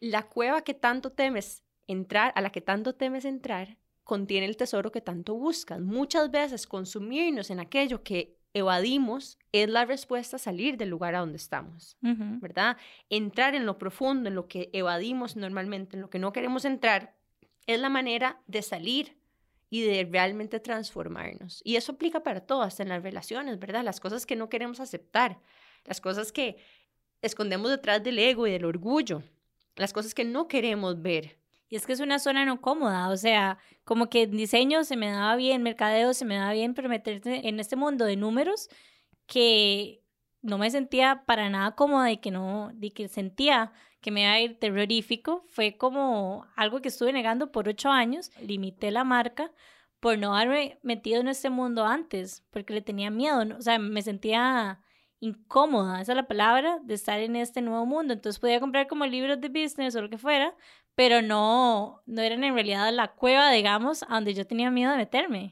la 0.00 0.24
cueva 0.24 0.60
que 0.60 0.74
tanto 0.74 1.10
temes 1.10 1.64
entrar, 1.86 2.34
a 2.36 2.42
la 2.42 2.50
que 2.50 2.60
tanto 2.60 2.96
temes 2.96 3.24
entrar, 3.24 3.78
contiene 4.02 4.44
el 4.44 4.58
tesoro 4.58 4.92
que 4.92 5.00
tanto 5.00 5.36
buscas. 5.36 5.80
Muchas 5.80 6.30
veces 6.30 6.66
consumirnos 6.66 7.48
en 7.48 7.60
aquello 7.60 8.02
que 8.02 8.36
evadimos 8.54 9.38
es 9.52 9.68
la 9.68 9.84
respuesta 9.84 10.36
a 10.36 10.38
salir 10.38 10.76
del 10.76 10.88
lugar 10.88 11.14
a 11.14 11.18
donde 11.18 11.36
estamos, 11.36 11.96
¿verdad? 12.00 12.76
Entrar 13.10 13.54
en 13.54 13.66
lo 13.66 13.78
profundo, 13.78 14.28
en 14.28 14.36
lo 14.36 14.48
que 14.48 14.70
evadimos 14.72 15.36
normalmente, 15.36 15.96
en 15.96 16.02
lo 16.02 16.08
que 16.08 16.20
no 16.20 16.32
queremos 16.32 16.64
entrar, 16.64 17.14
es 17.66 17.80
la 17.80 17.88
manera 17.88 18.40
de 18.46 18.62
salir 18.62 19.16
y 19.70 19.82
de 19.82 20.08
realmente 20.10 20.60
transformarnos. 20.60 21.60
Y 21.64 21.76
eso 21.76 21.92
aplica 21.92 22.22
para 22.22 22.40
todo, 22.40 22.62
hasta 22.62 22.84
en 22.84 22.90
las 22.90 23.02
relaciones, 23.02 23.58
¿verdad? 23.58 23.84
Las 23.84 23.98
cosas 23.98 24.24
que 24.24 24.36
no 24.36 24.48
queremos 24.48 24.78
aceptar, 24.78 25.40
las 25.84 26.00
cosas 26.00 26.30
que 26.30 26.58
escondemos 27.22 27.70
detrás 27.70 28.02
del 28.04 28.18
ego 28.18 28.46
y 28.46 28.52
del 28.52 28.64
orgullo, 28.64 29.22
las 29.74 29.92
cosas 29.92 30.14
que 30.14 30.24
no 30.24 30.46
queremos 30.46 31.02
ver, 31.02 31.36
es 31.76 31.86
que 31.86 31.92
es 31.92 32.00
una 32.00 32.18
zona 32.18 32.44
no 32.44 32.60
cómoda, 32.60 33.08
o 33.08 33.16
sea, 33.16 33.58
como 33.84 34.08
que 34.08 34.26
diseño 34.26 34.84
se 34.84 34.96
me 34.96 35.10
daba 35.10 35.36
bien, 35.36 35.62
mercadeo 35.62 36.14
se 36.14 36.24
me 36.24 36.36
daba 36.36 36.52
bien, 36.52 36.74
pero 36.74 36.88
meterse 36.88 37.48
en 37.48 37.60
este 37.60 37.76
mundo 37.76 38.04
de 38.04 38.16
números 38.16 38.68
que 39.26 40.02
no 40.42 40.58
me 40.58 40.70
sentía 40.70 41.24
para 41.26 41.48
nada 41.48 41.74
cómoda 41.74 42.10
y 42.12 42.18
que 42.18 42.30
no, 42.30 42.72
y 42.80 42.90
que 42.90 43.08
sentía 43.08 43.72
que 44.00 44.10
me 44.10 44.22
iba 44.22 44.32
a 44.32 44.40
ir 44.40 44.58
terrorífico, 44.58 45.44
fue 45.48 45.76
como 45.78 46.46
algo 46.56 46.82
que 46.82 46.88
estuve 46.88 47.12
negando 47.12 47.50
por 47.50 47.68
ocho 47.68 47.90
años, 47.90 48.30
limité 48.40 48.90
la 48.90 49.04
marca 49.04 49.50
por 50.00 50.18
no 50.18 50.36
haberme 50.36 50.78
metido 50.82 51.22
en 51.22 51.28
este 51.28 51.48
mundo 51.48 51.86
antes, 51.86 52.44
porque 52.50 52.74
le 52.74 52.82
tenía 52.82 53.10
miedo, 53.10 53.42
o 53.56 53.62
sea, 53.62 53.78
me 53.78 54.02
sentía 54.02 54.80
incómoda, 55.20 56.02
esa 56.02 56.12
es 56.12 56.16
la 56.16 56.26
palabra, 56.28 56.78
de 56.82 56.94
estar 56.94 57.18
en 57.20 57.36
este 57.36 57.62
nuevo 57.62 57.86
mundo. 57.86 58.12
Entonces 58.12 58.38
podía 58.38 58.60
comprar 58.60 58.86
como 58.86 59.06
libros 59.06 59.40
de 59.40 59.48
business 59.48 59.96
o 59.96 60.02
lo 60.02 60.10
que 60.10 60.18
fuera, 60.18 60.54
pero 60.94 61.22
no, 61.22 62.02
no 62.06 62.22
eran 62.22 62.44
en 62.44 62.54
realidad 62.54 62.92
la 62.92 63.08
cueva, 63.08 63.50
digamos, 63.50 64.04
a 64.04 64.14
donde 64.14 64.34
yo 64.34 64.46
tenía 64.46 64.70
miedo 64.70 64.92
de 64.92 64.98
meterme. 64.98 65.50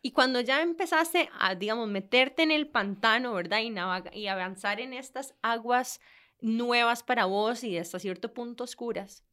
Y 0.00 0.12
cuando 0.12 0.40
ya 0.40 0.62
empezaste 0.62 1.28
a, 1.38 1.54
digamos, 1.54 1.88
meterte 1.88 2.42
en 2.42 2.50
el 2.50 2.66
pantano, 2.66 3.34
¿verdad? 3.34 3.60
Y, 3.60 4.18
y 4.18 4.26
avanzar 4.28 4.80
en 4.80 4.94
estas 4.94 5.34
aguas 5.42 6.00
nuevas 6.40 7.02
para 7.02 7.26
vos 7.26 7.64
y 7.64 7.76
hasta 7.76 7.98
cierto 7.98 8.32
punto 8.32 8.64
oscuras, 8.64 9.24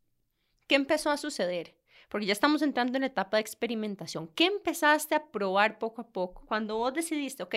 ¿qué 0.67 0.75
empezó 0.75 1.09
a 1.09 1.17
suceder? 1.17 1.75
Porque 2.09 2.25
ya 2.25 2.33
estamos 2.33 2.61
entrando 2.61 2.97
en 2.97 3.01
la 3.01 3.07
etapa 3.07 3.37
de 3.37 3.41
experimentación. 3.41 4.27
¿Qué 4.27 4.45
empezaste 4.45 5.15
a 5.15 5.31
probar 5.31 5.79
poco 5.79 6.01
a 6.01 6.07
poco? 6.07 6.45
Cuando 6.45 6.77
vos 6.77 6.93
decidiste, 6.93 7.43
ok, 7.43 7.55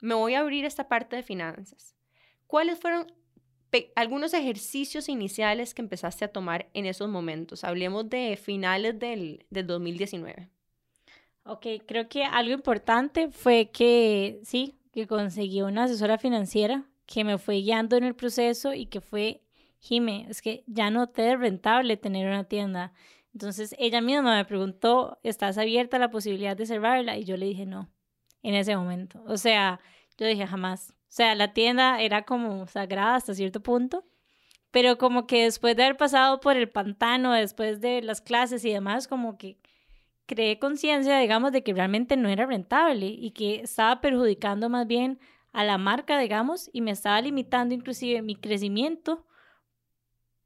me 0.00 0.14
voy 0.14 0.34
a 0.34 0.40
abrir 0.40 0.64
esta 0.64 0.88
parte 0.88 1.16
de 1.16 1.22
finanzas. 1.22 1.96
¿Cuáles 2.46 2.78
fueron 2.78 3.10
algunos 3.94 4.34
ejercicios 4.34 5.08
iniciales 5.08 5.74
que 5.74 5.82
empezaste 5.82 6.24
a 6.24 6.32
tomar 6.32 6.68
en 6.74 6.86
esos 6.86 7.08
momentos. 7.08 7.64
Hablemos 7.64 8.08
de 8.08 8.36
finales 8.36 8.98
del, 8.98 9.46
del 9.50 9.66
2019. 9.66 10.48
Ok, 11.44 11.66
creo 11.86 12.08
que 12.08 12.24
algo 12.24 12.52
importante 12.52 13.30
fue 13.30 13.70
que 13.72 14.40
sí, 14.44 14.76
que 14.92 15.06
conseguí 15.06 15.62
una 15.62 15.84
asesora 15.84 16.18
financiera 16.18 16.84
que 17.06 17.24
me 17.24 17.38
fue 17.38 17.56
guiando 17.56 17.96
en 17.96 18.04
el 18.04 18.14
proceso 18.14 18.74
y 18.74 18.86
que 18.86 19.00
fue, 19.00 19.42
Jime, 19.80 20.26
es 20.28 20.40
que 20.40 20.64
ya 20.66 20.90
no 20.90 21.08
te 21.08 21.32
es 21.32 21.38
rentable 21.38 21.96
tener 21.96 22.26
una 22.26 22.44
tienda. 22.44 22.92
Entonces 23.32 23.74
ella 23.78 24.00
misma 24.00 24.36
me 24.36 24.44
preguntó, 24.44 25.18
¿estás 25.22 25.58
abierta 25.58 25.96
a 25.96 26.00
la 26.00 26.10
posibilidad 26.10 26.56
de 26.56 26.66
cerrarla? 26.66 27.16
Y 27.16 27.24
yo 27.24 27.36
le 27.36 27.46
dije 27.46 27.66
no. 27.66 27.90
en 28.42 28.54
ese 28.54 28.76
momento. 28.76 29.22
O 29.26 29.36
sea, 29.36 29.80
yo 30.16 30.26
dije 30.26 30.46
jamás. 30.46 30.94
O 31.12 31.14
sea, 31.14 31.34
la 31.34 31.52
tienda 31.52 32.00
era 32.00 32.22
como 32.22 32.66
sagrada 32.66 33.16
hasta 33.16 33.34
cierto 33.34 33.62
punto, 33.62 34.02
pero 34.70 34.96
como 34.96 35.26
que 35.26 35.42
después 35.42 35.76
de 35.76 35.82
haber 35.82 35.98
pasado 35.98 36.40
por 36.40 36.56
el 36.56 36.70
pantano, 36.70 37.34
después 37.34 37.82
de 37.82 38.00
las 38.00 38.22
clases 38.22 38.64
y 38.64 38.72
demás, 38.72 39.08
como 39.08 39.36
que 39.36 39.58
creé 40.24 40.58
conciencia, 40.58 41.18
digamos, 41.18 41.52
de 41.52 41.62
que 41.62 41.74
realmente 41.74 42.16
no 42.16 42.30
era 42.30 42.46
rentable 42.46 43.08
y 43.08 43.32
que 43.32 43.56
estaba 43.56 44.00
perjudicando 44.00 44.70
más 44.70 44.86
bien 44.86 45.20
a 45.52 45.64
la 45.64 45.76
marca, 45.76 46.18
digamos, 46.18 46.70
y 46.72 46.80
me 46.80 46.92
estaba 46.92 47.20
limitando 47.20 47.74
inclusive 47.74 48.22
mi 48.22 48.34
crecimiento 48.34 49.26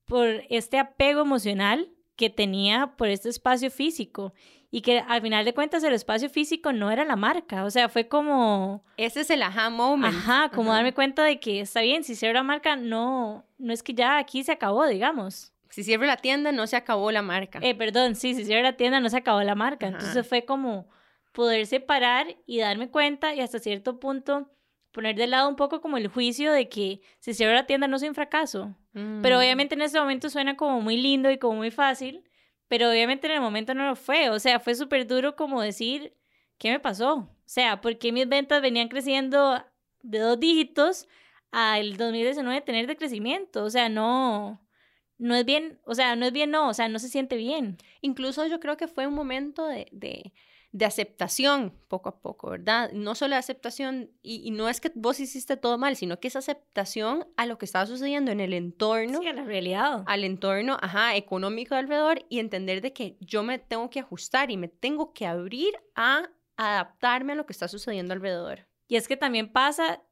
por 0.05 0.27
este 0.51 0.81
apego 0.81 1.21
emocional 1.21 1.93
que 2.17 2.29
tenía 2.29 2.97
por 2.97 3.07
este 3.07 3.29
espacio 3.29 3.71
físico 3.71 4.35
y 4.71 4.81
que 4.83 5.01
al 5.01 5.23
final 5.23 5.45
de 5.45 5.55
cuentas 5.55 5.83
el 5.85 5.93
espacio 5.93 6.29
físico 6.29 6.73
no 6.73 6.91
era 6.91 7.05
la 7.05 7.17
marca, 7.17 7.65
o 7.65 7.71
sea, 7.71 7.89
fue 7.89 8.09
como... 8.09 8.85
Ese 8.97 9.21
es 9.21 9.31
el 9.31 9.43
aha 9.43 9.71
moment. 9.71 10.15
Ajá, 10.15 10.51
como 10.55 10.73
darme 10.73 10.93
cuenta 10.93 11.25
de 11.25 11.41
que 11.41 11.61
está 11.61 11.81
bien, 11.81 12.05
si 12.05 12.15
cierro 12.15 12.35
la 12.35 12.43
marca, 12.43 12.77
no, 12.77 13.45
no 13.59 13.73
es 13.73 13.83
que 13.83 13.95
ya 13.95 14.19
aquí 14.19 14.43
se 14.43 14.53
acabó, 14.53 14.87
digamos. 14.87 15.53
Si 15.71 15.85
cierro 15.85 16.07
la 16.07 16.17
tienda, 16.17 16.53
no 16.53 16.67
se 16.67 16.77
acabó 16.77 17.11
la 17.11 17.23
marca. 17.23 17.59
Eh, 17.63 17.75
perdón, 17.75 18.15
sí, 18.15 18.35
si 18.35 18.45
cierro 18.45 18.63
la 18.63 18.77
tienda, 18.77 19.01
no 19.01 19.09
se 19.11 19.19
acabó 19.19 19.43
la 19.43 19.55
marca. 19.55 19.87
Entonces 19.87 20.27
fue 20.27 20.45
como 20.45 20.89
poder 21.33 21.67
separar 21.67 22.37
y 22.47 22.61
darme 22.61 22.91
cuenta 22.91 23.35
y 23.35 23.41
hasta 23.41 23.59
cierto 23.59 24.01
punto 24.01 24.51
poner 24.93 25.15
de 25.17 25.27
lado 25.27 25.51
un 25.51 25.57
poco 25.57 25.83
como 25.83 25.99
el 25.99 26.09
juicio 26.09 26.51
de 26.53 26.71
que 26.71 27.03
si 27.19 27.35
cierro 27.35 27.53
la 27.53 27.67
tienda 27.67 27.87
no 27.87 27.99
soy 27.99 28.09
un 28.09 28.15
fracaso. 28.15 28.75
Pero 28.95 29.37
mm. 29.37 29.39
obviamente 29.39 29.75
en 29.75 29.83
ese 29.83 30.01
momento 30.01 30.31
suena 30.31 30.57
como 30.57 30.81
muy 30.81 30.97
lindo 30.97 31.31
y 31.31 31.37
como 31.37 31.57
muy 31.57 31.71
fácil, 31.71 32.25
pero 32.69 32.91
obviamente 32.91 33.27
en 33.27 33.35
el 33.35 33.41
momento 33.41 33.75
no 33.75 33.87
lo 33.87 33.97
fue. 33.97 34.31
O 34.31 34.39
sea, 34.39 34.61
fue 34.61 34.75
súper 34.75 35.07
duro 35.07 35.37
como 35.37 35.61
decir, 35.63 36.15
¿qué 36.59 36.71
me 36.71 36.81
pasó? 36.81 37.15
O 37.17 37.31
sea, 37.45 37.81
porque 37.81 38.13
mis 38.13 38.29
ventas 38.29 38.63
venían 38.63 38.89
creciendo 38.89 39.65
de 40.03 40.19
dos 40.19 40.41
dígitos 40.41 41.09
al 41.53 41.97
2019 41.97 42.61
tener 42.63 42.87
de 42.87 42.97
crecimiento. 42.97 43.65
O 43.65 43.71
sea, 43.71 43.89
no, 43.89 44.61
no 45.19 45.35
es 45.35 45.45
bien, 45.45 45.81
o 45.85 45.95
sea, 45.95 46.17
no 46.17 46.27
es 46.27 46.33
bien, 46.33 46.51
no, 46.51 46.69
o 46.69 46.75
sea, 46.75 46.89
no 46.89 46.99
se 46.99 47.09
siente 47.09 47.37
bien. 47.37 47.79
Incluso 48.01 48.47
yo 48.47 48.61
creo 48.61 48.77
que 48.77 48.89
fue 48.89 49.07
un 49.07 49.15
momento 49.15 49.67
de, 49.67 49.89
de 49.93 50.33
de 50.77 50.85
aceptación 50.85 51.73
poco 51.89 52.11
a 52.11 52.21
poco, 52.21 52.51
¿verdad? 52.51 52.93
No 52.93 53.15
solo 53.15 53.35
aceptación, 53.37 54.11
y, 54.23 54.51
no 54.51 54.69
es 54.69 54.79
que 54.79 54.93
vos 54.95 55.19
hiciste 55.21 55.57
todo 55.57 55.79
mal, 55.79 55.97
sino 55.97 56.21
que 56.21 56.29
es 56.29 56.37
aceptación 56.37 57.27
a 57.39 57.47
lo 57.47 57.57
que 57.57 57.65
estaba 57.65 57.87
sucediendo 57.87 58.31
en 58.31 58.41
el 58.41 58.53
entorno. 58.53 59.21
Sí, 59.21 59.27
a 59.27 59.33
la 59.33 59.45
realidad. 59.45 60.05
Al 60.07 60.23
entorno, 60.23 60.77
ajá, 60.83 61.17
económico 61.17 61.75
alrededor 61.75 62.27
y 62.29 62.41
entender 62.41 62.83
de 62.83 62.93
que 62.93 63.17
yo 63.21 63.43
me 63.43 63.59
tengo 63.59 63.89
que 63.89 64.01
ajustar 64.01 64.51
y 64.51 64.59
me 64.59 64.69
tengo 64.69 65.15
que 65.15 65.27
abrir 65.27 65.73
a 65.95 66.29
adaptarme 66.59 67.33
a 67.33 67.37
lo 67.37 67.47
que 67.47 67.55
está 67.55 67.69
sucediendo 67.69 68.13
alrededor. 68.13 68.69
Y 68.87 68.97
es 68.97 69.09
que 69.09 69.17
también 69.17 69.51
pasa, 69.51 70.03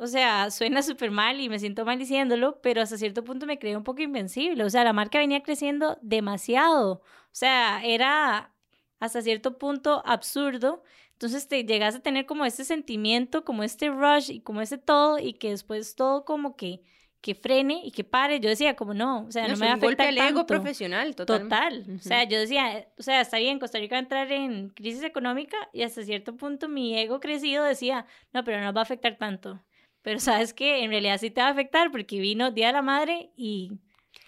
o 0.00 0.08
sea, 0.08 0.50
suena 0.50 0.82
súper 0.82 1.12
mal 1.12 1.40
y 1.40 1.48
me 1.48 1.60
siento 1.60 1.84
mal 1.84 1.96
diciéndolo, 1.96 2.60
pero 2.60 2.82
hasta 2.82 2.98
cierto 2.98 3.22
punto 3.22 3.46
me 3.46 3.60
creí 3.60 3.76
un 3.76 3.84
poco 3.84 4.02
invencible. 4.02 4.64
O 4.64 4.70
sea, 4.70 4.82
la 4.82 4.92
marca 4.92 5.20
venía 5.20 5.44
creciendo 5.44 5.96
demasiado. 6.02 6.94
O 6.94 7.34
sea, 7.38 7.84
era 7.84 8.52
hasta 8.98 9.22
cierto 9.22 9.58
punto 9.58 10.02
absurdo. 10.06 10.82
Entonces 11.12 11.48
te 11.48 11.64
llegas 11.64 11.96
a 11.96 12.00
tener 12.00 12.26
como 12.26 12.44
este 12.44 12.64
sentimiento, 12.64 13.44
como 13.44 13.62
este 13.62 13.88
rush 13.90 14.30
y 14.30 14.40
como 14.40 14.60
ese 14.60 14.78
todo 14.78 15.18
y 15.18 15.34
que 15.34 15.50
después 15.50 15.94
todo 15.94 16.24
como 16.24 16.56
que 16.56 16.82
que 17.20 17.34
frene 17.34 17.82
y 17.84 17.90
que 17.90 18.04
pare. 18.04 18.40
Yo 18.40 18.48
decía 18.48 18.76
como 18.76 18.94
no, 18.94 19.26
o 19.26 19.32
sea, 19.32 19.48
no, 19.48 19.56
me 19.56 19.66
va 19.66 19.72
a 19.72 19.74
afectar 19.74 20.06
golpe 20.06 20.20
al 20.20 20.30
ego 20.30 20.46
profesional, 20.46 21.14
total. 21.16 21.42
Total. 21.42 21.84
O 21.96 22.02
sea, 22.02 22.24
yo 22.24 22.38
decía, 22.38 22.88
o 22.96 23.02
sea, 23.02 23.20
está 23.20 23.38
bien, 23.38 23.58
Costa 23.58 23.78
Rica 23.78 23.96
va 23.96 23.98
a 23.98 24.02
entrar 24.02 24.30
en 24.30 24.70
crisis 24.70 25.02
económica 25.02 25.56
y 25.72 25.82
hasta 25.82 26.02
cierto 26.04 26.36
punto 26.36 26.68
mi 26.68 26.96
ego 26.98 27.20
crecido 27.20 27.64
decía, 27.64 28.06
no, 28.32 28.44
pero 28.44 28.60
no 28.60 28.72
va 28.72 28.82
a 28.82 28.84
afectar 28.84 29.16
tanto. 29.18 29.62
Pero 30.02 30.20
sabes 30.20 30.54
que 30.54 30.84
en 30.84 30.90
realidad 30.90 31.18
sí 31.18 31.30
te 31.30 31.40
va 31.40 31.48
a 31.48 31.50
afectar 31.50 31.90
porque 31.90 32.20
vino 32.20 32.52
Día 32.52 32.68
de 32.68 32.72
la 32.74 32.82
Madre 32.82 33.32
y 33.36 33.72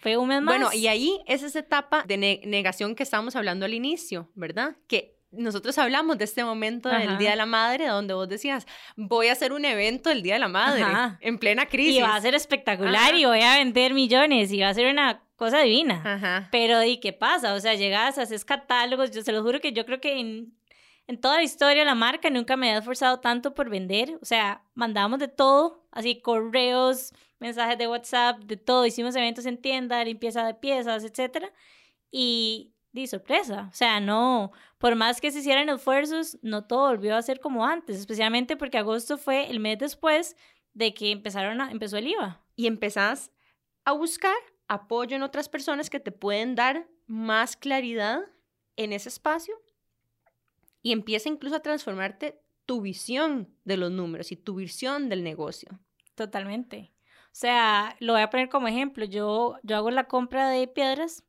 fue 0.00 0.16
un 0.16 0.28
mes 0.28 0.40
más. 0.40 0.58
Bueno, 0.58 0.72
y 0.72 0.86
ahí 0.86 1.20
es 1.26 1.42
esa 1.42 1.58
etapa 1.58 2.04
de 2.06 2.16
negación 2.16 2.94
que 2.94 3.02
estábamos 3.02 3.36
hablando 3.36 3.66
al 3.66 3.74
inicio, 3.74 4.30
¿verdad? 4.34 4.76
Que 4.86 5.20
nosotros 5.32 5.78
hablamos 5.78 6.18
de 6.18 6.24
este 6.24 6.42
momento 6.42 6.88
del 6.88 7.16
Día 7.18 7.30
de 7.30 7.36
la 7.36 7.46
Madre, 7.46 7.86
donde 7.86 8.14
vos 8.14 8.28
decías, 8.28 8.66
voy 8.96 9.28
a 9.28 9.32
hacer 9.32 9.52
un 9.52 9.64
evento 9.64 10.10
el 10.10 10.22
Día 10.22 10.34
de 10.34 10.40
la 10.40 10.48
Madre, 10.48 10.84
en 11.20 11.38
plena 11.38 11.66
crisis. 11.66 11.98
Y 11.98 12.02
va 12.02 12.16
a 12.16 12.20
ser 12.20 12.34
espectacular 12.34 13.14
y 13.14 13.24
voy 13.24 13.40
a 13.40 13.58
vender 13.58 13.94
millones 13.94 14.50
y 14.52 14.60
va 14.60 14.70
a 14.70 14.74
ser 14.74 14.90
una 14.90 15.22
cosa 15.36 15.60
divina. 15.60 16.02
Ajá. 16.04 16.48
Pero, 16.50 16.82
¿y 16.82 16.98
qué 16.98 17.12
pasa? 17.12 17.54
O 17.54 17.60
sea, 17.60 17.74
llegas, 17.74 18.18
haces 18.18 18.44
catálogos, 18.44 19.10
yo 19.12 19.22
se 19.22 19.32
lo 19.32 19.42
juro 19.42 19.60
que 19.60 19.72
yo 19.72 19.86
creo 19.86 20.00
que 20.00 20.18
en, 20.18 20.52
en 21.06 21.20
toda 21.20 21.36
la 21.36 21.42
historia 21.44 21.80
de 21.80 21.86
la 21.86 21.94
marca 21.94 22.28
nunca 22.28 22.56
me 22.56 22.72
he 22.72 22.76
esforzado 22.76 23.20
tanto 23.20 23.54
por 23.54 23.70
vender. 23.70 24.18
O 24.20 24.24
sea, 24.24 24.62
mandábamos 24.74 25.20
de 25.20 25.28
todo, 25.28 25.86
así 25.92 26.20
correos, 26.20 27.12
mensajes 27.40 27.78
de 27.78 27.88
WhatsApp, 27.88 28.38
de 28.44 28.56
todo. 28.56 28.86
Hicimos 28.86 29.16
eventos 29.16 29.46
en 29.46 29.58
tienda, 29.58 30.04
limpieza 30.04 30.44
de 30.44 30.54
piezas, 30.54 31.04
etcétera. 31.04 31.52
Y 32.10 32.72
di 32.92 33.06
sorpresa, 33.06 33.68
o 33.70 33.74
sea, 33.74 34.00
no, 34.00 34.52
por 34.78 34.96
más 34.96 35.20
que 35.20 35.30
se 35.30 35.38
hicieran 35.40 35.68
esfuerzos, 35.68 36.38
no 36.42 36.64
todo 36.64 36.88
volvió 36.88 37.16
a 37.16 37.22
ser 37.22 37.40
como 37.40 37.64
antes, 37.64 37.98
especialmente 37.98 38.56
porque 38.56 38.78
agosto 38.78 39.16
fue 39.16 39.48
el 39.48 39.60
mes 39.60 39.78
después 39.78 40.36
de 40.74 40.92
que 40.92 41.12
empezaron 41.12 41.60
a, 41.60 41.70
empezó 41.70 41.96
el 41.96 42.08
IVA. 42.08 42.40
Y 42.56 42.66
empezás 42.66 43.30
a 43.84 43.92
buscar 43.92 44.36
apoyo 44.68 45.16
en 45.16 45.22
otras 45.22 45.48
personas 45.48 45.90
que 45.90 46.00
te 46.00 46.12
pueden 46.12 46.54
dar 46.54 46.88
más 47.06 47.56
claridad 47.56 48.20
en 48.76 48.92
ese 48.92 49.08
espacio 49.08 49.54
y 50.82 50.92
empieza 50.92 51.28
incluso 51.28 51.56
a 51.56 51.60
transformarte 51.60 52.40
tu 52.66 52.80
visión 52.80 53.48
de 53.64 53.76
los 53.76 53.90
números 53.90 54.30
y 54.32 54.36
tu 54.36 54.54
visión 54.54 55.08
del 55.08 55.24
negocio. 55.24 55.80
Totalmente. 56.14 56.92
Sea, 57.32 57.96
lo 58.00 58.12
voy 58.14 58.22
a 58.22 58.30
poner 58.30 58.48
como 58.48 58.68
ejemplo. 58.68 59.04
Yo, 59.04 59.56
yo 59.62 59.76
hago 59.76 59.90
la 59.90 60.04
compra 60.04 60.50
de 60.50 60.66
piedras, 60.68 61.24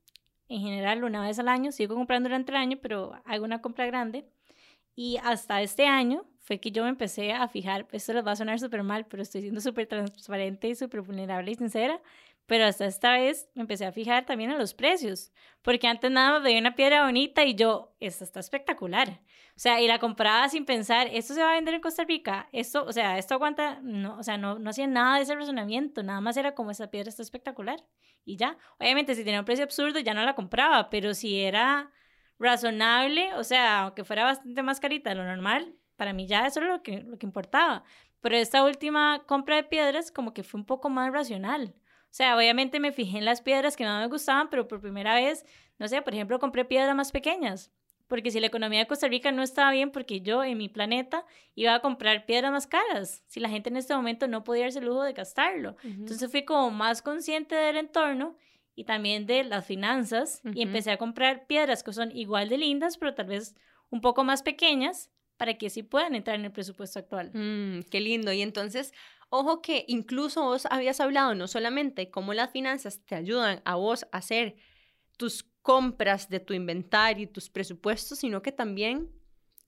en 0.50 0.62
general 0.62 1.04
una 1.04 1.22
vez 1.22 1.40
al 1.40 1.48
año, 1.48 1.72
sigo 1.72 1.96
comprando 1.96 2.30
durante 2.30 2.52
el 2.52 2.58
año, 2.58 2.78
pero 2.82 3.14
hago 3.26 3.46
una 3.46 3.62
compra 3.62 3.86
grande. 3.86 4.26
Y 4.96 5.18
hasta 5.24 5.62
este 5.62 5.86
año 5.88 6.26
fue 6.40 6.60
que 6.60 6.72
yo 6.72 6.84
me 6.84 6.90
empecé 6.90 7.34
a 7.34 7.48
fijar, 7.48 7.88
esto 7.92 8.14
les 8.14 8.26
va 8.26 8.32
a 8.34 8.36
sonar 8.36 8.60
súper 8.60 8.84
mal, 8.84 9.06
pero 9.08 9.24
estoy 9.24 9.42
siendo 9.42 9.62
súper 9.62 9.88
transparente 9.88 10.68
y 10.70 10.76
súper 10.76 11.02
vulnerable 11.02 11.52
y 11.52 11.56
sincera, 11.56 12.02
pero 12.52 12.66
hasta 12.66 12.86
esta 12.86 13.14
vez 13.14 13.50
me 13.54 13.62
empecé 13.62 13.86
a 13.86 13.94
fijar 13.94 14.26
también 14.26 14.52
en 14.52 14.58
los 14.58 14.74
precios, 14.74 15.32
porque 15.62 15.88
antes 15.88 16.12
nada 16.12 16.34
más 16.34 16.44
veía 16.44 16.60
una 16.60 16.76
piedra 16.76 17.06
bonita 17.06 17.46
y 17.46 17.56
yo, 17.56 17.96
esta 18.02 18.26
está 18.26 18.42
espectacular. 18.42 19.22
O 19.56 19.60
sea, 19.62 19.80
y 19.80 19.88
la 19.88 20.00
compraba 20.00 20.50
sin 20.50 20.66
pensar, 20.66 21.08
esto 21.14 21.34
se 21.34 21.42
va 21.42 21.52
a 21.52 21.56
vender 21.56 21.76
en 21.76 21.80
Costa 21.80 22.04
Rica, 22.04 22.50
esto, 22.52 22.84
o 22.84 22.92
sea, 22.92 23.18
esto 23.18 23.36
aguanta, 23.36 23.80
no, 23.82 24.18
o 24.18 24.24
sea, 24.24 24.38
no, 24.38 24.60
no 24.60 24.70
hacía 24.70 24.86
nada 24.86 25.16
de 25.16 25.24
ese 25.24 25.34
razonamiento, 25.34 26.04
nada 26.04 26.20
más 26.20 26.36
era 26.36 26.54
como 26.54 26.72
esta 26.72 26.92
piedra 26.92 27.08
está 27.08 27.22
espectacular 27.22 27.82
y 28.26 28.36
ya. 28.36 28.58
Obviamente, 28.80 29.16
si 29.16 29.24
tenía 29.24 29.40
un 29.40 29.46
precio 29.46 29.64
absurdo 29.64 30.02
ya 30.02 30.14
no 30.14 30.26
la 30.26 30.36
compraba, 30.36 30.90
pero 30.90 31.14
si 31.14 31.40
era 31.40 31.90
razonable, 32.38 33.34
o 33.36 33.46
sea, 33.46 33.84
aunque 33.84 34.04
fuera 34.04 34.26
bastante 34.26 34.62
más 34.62 34.82
carita 34.82 35.12
de 35.12 35.16
lo 35.16 35.24
normal, 35.24 35.74
para 35.96 36.12
mí 36.12 36.28
ya 36.28 36.46
eso 36.48 36.60
era 36.60 36.68
lo 36.68 36.84
que, 36.84 37.00
lo 37.00 37.18
que 37.18 37.26
importaba. 37.26 37.86
Pero 38.20 38.36
esta 38.36 38.62
última 38.66 39.24
compra 39.26 39.56
de 39.56 39.64
piedras 39.64 40.12
como 40.12 40.34
que 40.34 40.44
fue 40.44 40.60
un 40.60 40.66
poco 40.66 40.90
más 40.90 41.14
racional. 41.14 41.76
O 42.12 42.14
sea, 42.14 42.36
obviamente 42.36 42.82
me 42.82 42.92
fijé 42.92 43.20
en 43.20 43.26
las 43.26 43.42
piedras 43.42 43.78
que 43.78 43.86
no 43.86 43.98
me 43.98 44.08
gustaban, 44.08 44.50
pero 44.50 44.68
por 44.68 44.82
primera 44.82 45.16
vez, 45.16 45.46
no 45.80 45.88
sé, 45.88 46.02
por 46.02 46.14
ejemplo, 46.14 46.40
compré 46.40 46.66
piedras 46.66 46.94
más 46.94 47.14
pequeñas. 47.14 47.72
Porque 48.08 48.32
si 48.32 48.42
la 48.42 48.48
economía 48.48 48.80
de 48.80 48.88
Costa 48.88 49.08
Rica 49.08 49.32
no 49.32 49.42
estaba 49.42 49.72
bien, 49.72 49.92
porque 49.92 50.20
yo 50.20 50.44
en 50.44 50.58
mi 50.58 50.68
planeta 50.68 51.26
iba 51.56 51.74
a 51.74 51.80
comprar 51.80 52.26
piedras 52.26 52.52
más 52.52 52.68
caras, 52.68 53.24
si 53.28 53.40
la 53.40 53.48
gente 53.48 53.70
en 53.70 53.78
este 53.78 53.96
momento 53.96 54.28
no 54.28 54.44
podía 54.44 54.64
darse 54.64 54.80
el 54.80 54.86
lujo 54.86 55.04
de 55.04 55.14
gastarlo. 55.14 55.78
Entonces 55.84 56.30
fui 56.30 56.44
como 56.44 56.70
más 56.72 57.02
consciente 57.02 57.56
del 57.56 57.78
entorno 57.78 58.36
y 58.76 58.84
también 58.84 59.26
de 59.26 59.46
las 59.46 59.66
finanzas 59.66 60.42
y 60.54 60.64
empecé 60.64 60.92
a 60.92 60.98
comprar 60.98 61.48
piedras 61.48 61.84
que 61.84 61.94
son 61.94 62.12
igual 62.12 62.50
de 62.50 62.58
lindas, 62.58 62.98
pero 62.98 63.14
tal 63.14 63.28
vez 63.28 63.56
un 63.90 64.02
poco 64.02 64.26
más 64.26 64.44
pequeñas 64.44 65.10
para 65.38 65.58
que 65.58 65.70
sí 65.70 65.82
puedan 65.82 66.14
entrar 66.14 66.38
en 66.38 66.46
el 66.46 66.52
presupuesto 66.52 67.00
actual. 67.00 67.32
Mm, 67.34 67.84
qué 67.90 68.00
lindo. 68.00 68.32
Y 68.32 68.42
entonces, 68.42 68.94
Ojo 69.34 69.62
que 69.62 69.86
incluso 69.88 70.44
vos 70.44 70.68
habías 70.70 71.00
hablado 71.00 71.36
no 71.36 71.48
solamente 71.48 72.12
cómo 72.12 72.34
las 72.34 72.52
finanzas 72.52 73.00
te 73.06 73.16
ayudan 73.16 73.62
a 73.64 73.76
vos 73.76 74.06
a 74.12 74.18
hacer 74.18 74.58
tus 75.16 75.46
compras 75.62 76.28
de 76.28 76.42
tu 76.42 76.54
inventario 76.54 77.24
y 77.24 77.28
tus 77.28 77.50
presupuestos, 77.50 78.20
sino 78.20 78.42
que 78.42 78.52
también 78.52 79.10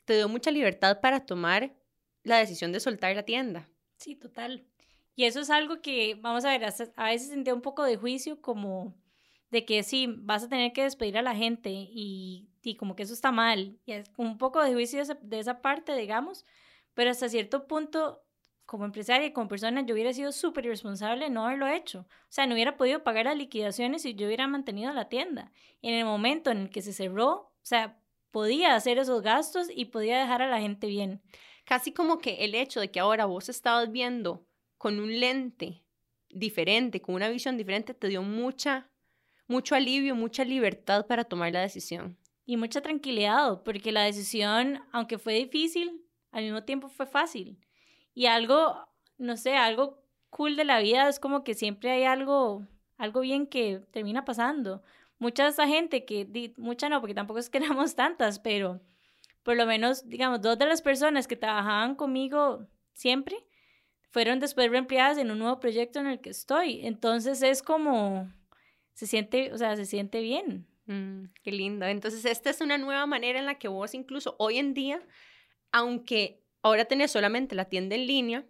te 0.04 0.18
dio 0.18 0.28
mucha 0.28 0.52
libertad 0.52 1.00
para 1.00 1.26
tomar 1.26 1.74
la 2.24 2.40
decisión 2.40 2.74
de 2.74 2.82
soltar 2.82 3.16
la 3.16 3.24
tienda. 3.24 3.70
Sí, 3.96 4.18
total. 4.18 4.66
Y 5.16 5.24
eso 5.24 5.40
es 5.40 5.50
algo 5.50 5.82
que, 5.82 6.16
vamos 6.16 6.44
a 6.44 6.50
ver, 6.50 6.66
a 6.66 7.06
veces 7.06 7.30
sentía 7.30 7.54
un 7.54 7.62
poco 7.62 7.86
de 7.86 7.96
juicio 7.96 8.42
como 8.42 8.94
de 9.50 9.64
que 9.64 9.82
sí, 9.84 10.08
vas 10.10 10.44
a 10.44 10.50
tener 10.50 10.74
que 10.74 10.84
despedir 10.84 11.18
a 11.18 11.22
la 11.22 11.36
gente 11.36 11.70
y, 11.70 12.50
y 12.62 12.76
como 12.76 12.98
que 12.98 13.04
eso 13.04 13.14
está 13.14 13.32
mal. 13.32 13.80
Y 13.86 13.94
es 13.94 14.12
un 14.18 14.38
poco 14.38 14.62
de 14.62 14.74
juicio 14.74 14.98
de 14.98 15.04
esa, 15.04 15.14
de 15.22 15.40
esa 15.40 15.62
parte, 15.62 15.96
digamos, 15.96 16.46
pero 16.94 17.12
hasta 17.12 17.30
cierto 17.30 17.66
punto 17.66 18.26
como 18.66 18.86
empresaria 18.86 19.28
y 19.28 19.34
como 19.34 19.48
persona, 19.48 19.86
yo 19.86 19.94
hubiera 19.94 20.14
sido 20.14 20.32
súper 20.32 20.66
irresponsable 20.66 21.30
no 21.30 21.46
haberlo 21.46 21.68
hecho. 21.68 22.02
O 22.02 22.32
sea, 22.32 22.48
no 22.48 22.54
hubiera 22.54 22.78
podido 22.78 23.04
pagar 23.04 23.26
las 23.26 23.38
liquidaciones 23.38 24.04
si 24.04 24.16
yo 24.16 24.28
hubiera 24.28 24.48
mantenido 24.48 24.94
la 24.94 25.10
tienda. 25.10 25.52
En 25.82 25.94
el 25.94 26.06
momento 26.06 26.52
en 26.52 26.60
el 26.60 26.70
que 26.70 26.82
se 26.82 26.94
cerró, 26.94 27.32
o 27.32 27.52
sea, 27.62 28.00
podía 28.32 28.76
hacer 28.76 28.98
esos 28.98 29.22
gastos 29.22 29.68
y 29.74 29.86
podía 29.86 30.20
dejar 30.20 30.42
a 30.42 30.50
la 30.50 30.60
gente 30.60 30.88
bien. 30.88 31.22
casi 31.66 31.94
como 31.94 32.18
que 32.18 32.44
el 32.44 32.56
hecho 32.56 32.82
de 32.82 32.92
que 32.92 33.00
ahora 33.00 33.26
vos 33.26 33.48
estabas 33.48 33.92
viendo 33.92 34.46
con 34.78 35.00
un 35.00 35.20
lente 35.20 35.84
diferente, 36.30 37.02
con 37.02 37.16
una 37.16 37.30
visión 37.30 37.58
diferente, 37.58 37.94
te 37.94 38.08
dio 38.08 38.22
mucha, 38.22 38.90
mucho 39.48 39.76
alivio, 39.76 40.16
mucha 40.16 40.44
libertad 40.44 41.06
para 41.06 41.24
tomar 41.24 41.54
la 41.54 41.62
decisión. 41.62 42.18
Y 42.46 42.58
mucha 42.58 42.82
tranquilidad, 42.82 43.64
porque 43.64 43.92
la 43.92 44.04
decisión, 44.04 44.82
aunque 44.92 45.18
fue 45.18 45.36
difícil, 45.36 46.02
al 46.32 46.44
mismo 46.44 46.64
tiempo 46.64 46.90
fue 46.90 47.06
fácil. 47.06 47.58
Y 48.14 48.28
algo, 48.28 48.88
no 49.18 49.38
sé, 49.38 49.56
algo 49.56 50.04
cool 50.30 50.56
de 50.56 50.66
la 50.66 50.80
vida 50.80 51.08
es 51.10 51.20
como 51.20 51.44
que 51.44 51.54
siempre 51.54 51.92
hay 51.92 52.04
algo, 52.04 52.66
algo 52.98 53.22
bien 53.22 53.48
que 53.48 53.82
termina 53.92 54.26
pasando. 54.26 54.84
Mucha 55.20 55.48
esa 55.48 55.68
gente 55.68 56.06
que, 56.06 56.54
mucha 56.58 56.90
no, 56.90 57.00
porque 57.00 57.14
tampoco 57.14 57.40
es 57.40 57.50
que 57.50 57.58
éramos 57.60 57.96
tantas, 57.96 58.40
pero 58.40 58.82
por 59.44 59.56
lo 59.56 59.66
menos, 59.66 60.08
digamos, 60.08 60.42
dos 60.42 60.58
de 60.58 60.66
las 60.66 60.82
personas 60.82 61.28
que 61.28 61.36
trabajaban 61.36 61.96
conmigo 61.96 62.68
siempre 62.94 63.46
fueron 64.10 64.40
después 64.40 64.70
reempleadas 64.70 65.18
en 65.18 65.32
un 65.32 65.40
nuevo 65.40 65.60
proyecto 65.60 66.00
en 66.00 66.08
el 66.08 66.22
que 66.22 66.30
estoy. 66.30 66.86
Entonces 66.86 67.42
es 67.42 67.64
como, 67.64 68.32
se 68.94 69.08
siente, 69.08 69.52
o 69.52 69.58
sea, 69.58 69.76
se 69.76 69.86
siente 69.86 70.22
bien. 70.22 70.68
Mm, 70.86 71.26
qué 71.42 71.52
lindo. 71.52 71.86
Entonces 71.86 72.26
esta 72.26 72.50
es 72.50 72.62
una 72.62 72.78
nueva 72.78 73.06
manera 73.06 73.40
en 73.40 73.46
la 73.46 73.56
que 73.56 73.68
vos 73.68 73.94
incluso 73.94 74.36
hoy 74.38 74.60
en 74.60 74.74
día, 74.74 75.02
aunque 75.72 76.43
ahora 76.64 76.86
tenés 76.86 77.12
solamente 77.12 77.56
la 77.56 77.66
tienda 77.66 77.96
en 77.96 78.08
línea, 78.08 78.46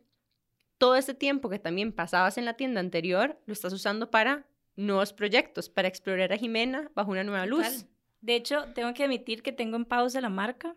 todo 0.77 0.95
este 0.95 1.13
tiempo 1.13 1.49
que 1.49 1.59
también 1.59 1.91
pasabas 1.91 2.37
en 2.37 2.45
la 2.45 2.53
tienda 2.53 2.79
anterior, 2.79 3.39
lo 3.45 3.53
estás 3.53 3.73
usando 3.73 4.09
para 4.09 4.45
nuevos 4.75 5.13
proyectos, 5.13 5.69
para 5.69 5.87
explorar 5.87 6.31
a 6.31 6.37
Jimena 6.37 6.89
bajo 6.95 7.11
una 7.11 7.23
nueva 7.23 7.45
luz. 7.45 7.85
De 8.21 8.35
hecho, 8.35 8.65
tengo 8.73 8.93
que 8.93 9.03
admitir 9.03 9.43
que 9.43 9.51
tengo 9.51 9.75
en 9.75 9.85
pausa 9.85 10.21
la 10.21 10.29
marca. 10.29 10.75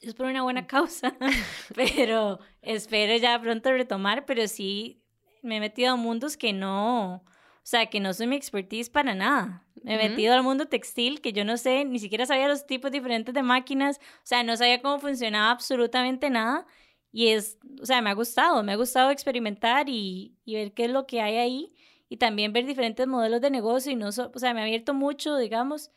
Es 0.00 0.14
por 0.14 0.26
una 0.26 0.42
buena 0.42 0.66
causa, 0.66 1.16
pero 1.74 2.38
espero 2.62 3.16
ya 3.16 3.40
pronto 3.40 3.72
retomar, 3.72 4.26
pero 4.26 4.46
sí 4.46 5.02
me 5.42 5.56
he 5.56 5.60
metido 5.60 5.92
a 5.92 5.96
mundos 5.96 6.36
que 6.36 6.52
no, 6.52 7.24
o 7.58 7.66
sea, 7.66 7.86
que 7.86 8.00
no 8.00 8.14
son 8.14 8.30
mi 8.30 8.36
expertise 8.36 8.90
para 8.90 9.14
nada. 9.14 9.64
Me 9.82 9.94
he 9.94 10.08
metido 10.08 10.34
al 10.34 10.42
mundo 10.42 10.66
textil, 10.66 11.20
que 11.20 11.32
yo 11.32 11.44
no 11.44 11.56
sé, 11.56 11.84
ni 11.84 11.98
siquiera 11.98 12.26
sabía 12.26 12.48
los 12.48 12.66
tipos 12.66 12.90
diferentes 12.90 13.34
de 13.34 13.42
máquinas, 13.42 13.98
o 13.98 14.26
sea, 14.26 14.42
no 14.42 14.56
sabía 14.56 14.82
cómo 14.82 14.98
funcionaba 14.98 15.50
absolutamente 15.50 16.30
nada. 16.30 16.66
Y 17.12 17.28
es, 17.28 17.58
o 17.80 17.86
sea, 17.86 18.02
me 18.02 18.10
ha 18.10 18.14
gustado, 18.14 18.62
me 18.62 18.72
ha 18.72 18.76
gustado 18.76 19.10
experimentar 19.10 19.88
y, 19.88 20.36
y 20.44 20.54
ver 20.54 20.72
qué 20.72 20.84
es 20.84 20.90
lo 20.90 21.06
que 21.06 21.20
hay 21.22 21.36
ahí 21.36 21.72
y 22.08 22.16
también 22.16 22.52
ver 22.52 22.66
diferentes 22.66 23.06
modelos 23.06 23.40
de 23.40 23.50
negocio 23.50 23.92
y 23.92 23.96
no, 23.96 24.08
o 24.08 24.12
sea, 24.12 24.54
me 24.54 24.60
ha 24.60 24.64
abierto 24.64 24.94
mucho, 24.94 25.36
digamos, 25.36 25.90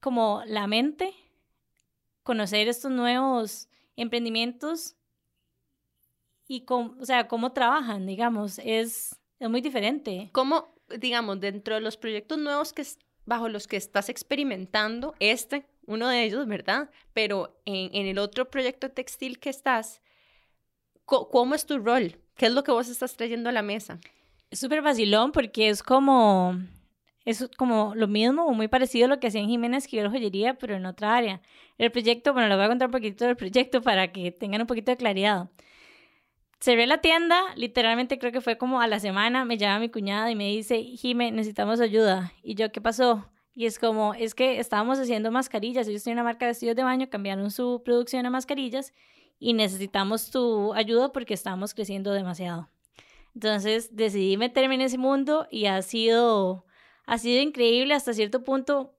como 0.00 0.42
la 0.46 0.66
mente 0.66 1.14
conocer 2.22 2.68
estos 2.68 2.90
nuevos 2.90 3.68
emprendimientos 3.96 4.96
y 6.48 6.62
cómo, 6.62 6.96
o 7.00 7.04
sea, 7.04 7.28
cómo 7.28 7.52
trabajan, 7.52 8.06
digamos, 8.06 8.58
es, 8.64 9.20
es 9.38 9.50
muy 9.50 9.60
diferente. 9.60 10.30
¿Cómo, 10.32 10.74
digamos, 10.98 11.40
dentro 11.40 11.74
de 11.74 11.80
los 11.80 11.96
proyectos 11.96 12.38
nuevos 12.38 12.72
que 12.72 12.84
bajo 13.26 13.48
los 13.48 13.66
que 13.66 13.76
estás 13.76 14.08
experimentando, 14.08 15.14
este, 15.18 15.66
uno 15.86 16.08
de 16.08 16.24
ellos, 16.24 16.46
¿verdad? 16.46 16.90
Pero 17.12 17.60
en, 17.64 17.94
en 17.94 18.06
el 18.06 18.18
otro 18.18 18.50
proyecto 18.50 18.90
textil 18.90 19.38
que 19.38 19.50
estás, 19.50 20.00
¿cómo 21.04 21.54
es 21.54 21.66
tu 21.66 21.78
rol? 21.78 22.20
¿Qué 22.36 22.46
es 22.46 22.52
lo 22.52 22.62
que 22.62 22.70
vos 22.70 22.88
estás 22.88 23.16
trayendo 23.16 23.48
a 23.48 23.52
la 23.52 23.62
mesa? 23.62 23.98
Es 24.50 24.60
súper 24.60 24.80
vacilón 24.80 25.32
porque 25.32 25.68
es 25.68 25.82
como, 25.82 26.56
es 27.24 27.48
como 27.56 27.94
lo 27.96 28.06
mismo 28.06 28.44
o 28.46 28.52
muy 28.52 28.68
parecido 28.68 29.06
a 29.06 29.08
lo 29.08 29.18
que 29.18 29.26
hacía 29.26 29.40
en 29.40 29.48
Jiménez 29.48 29.84
Esquivel 29.84 30.08
Joyería, 30.08 30.54
pero 30.54 30.76
en 30.76 30.86
otra 30.86 31.16
área. 31.16 31.40
El 31.78 31.90
proyecto, 31.90 32.32
bueno, 32.32 32.48
les 32.48 32.56
voy 32.56 32.66
a 32.66 32.68
contar 32.68 32.88
un 32.88 32.92
poquito 32.92 33.24
del 33.24 33.36
proyecto 33.36 33.82
para 33.82 34.12
que 34.12 34.30
tengan 34.30 34.60
un 34.60 34.66
poquito 34.66 34.92
de 34.92 34.96
claridad. 34.96 35.48
Cerré 36.58 36.86
la 36.86 36.98
tienda, 36.98 37.40
literalmente 37.54 38.18
creo 38.18 38.32
que 38.32 38.40
fue 38.40 38.56
como 38.56 38.80
a 38.80 38.86
la 38.86 38.98
semana, 38.98 39.44
me 39.44 39.58
llama 39.58 39.78
mi 39.78 39.90
cuñada 39.90 40.30
y 40.30 40.34
me 40.34 40.48
dice, 40.48 40.82
Jimé, 40.82 41.30
necesitamos 41.30 41.80
ayuda. 41.80 42.32
Y 42.42 42.54
yo, 42.54 42.72
¿qué 42.72 42.80
pasó? 42.80 43.30
Y 43.54 43.66
es 43.66 43.78
como, 43.78 44.14
es 44.14 44.34
que 44.34 44.58
estábamos 44.58 44.98
haciendo 44.98 45.30
mascarillas, 45.30 45.86
ellos 45.86 46.02
tienen 46.02 46.18
una 46.18 46.24
marca 46.24 46.46
de 46.46 46.50
vestidos 46.50 46.76
de 46.76 46.82
baño, 46.82 47.08
cambiaron 47.10 47.50
su 47.50 47.82
producción 47.84 48.24
a 48.26 48.30
mascarillas 48.30 48.92
y 49.38 49.52
necesitamos 49.52 50.30
tu 50.30 50.72
ayuda 50.74 51.12
porque 51.12 51.34
estamos 51.34 51.74
creciendo 51.74 52.12
demasiado. 52.12 52.68
Entonces 53.34 53.94
decidí 53.94 54.36
meterme 54.38 54.76
en 54.76 54.80
ese 54.80 54.98
mundo 54.98 55.46
y 55.50 55.66
ha 55.66 55.80
sido 55.82 56.64
ha 57.06 57.18
sido 57.18 57.40
increíble 57.40 57.94
hasta 57.94 58.12
cierto 58.12 58.42
punto 58.42 58.94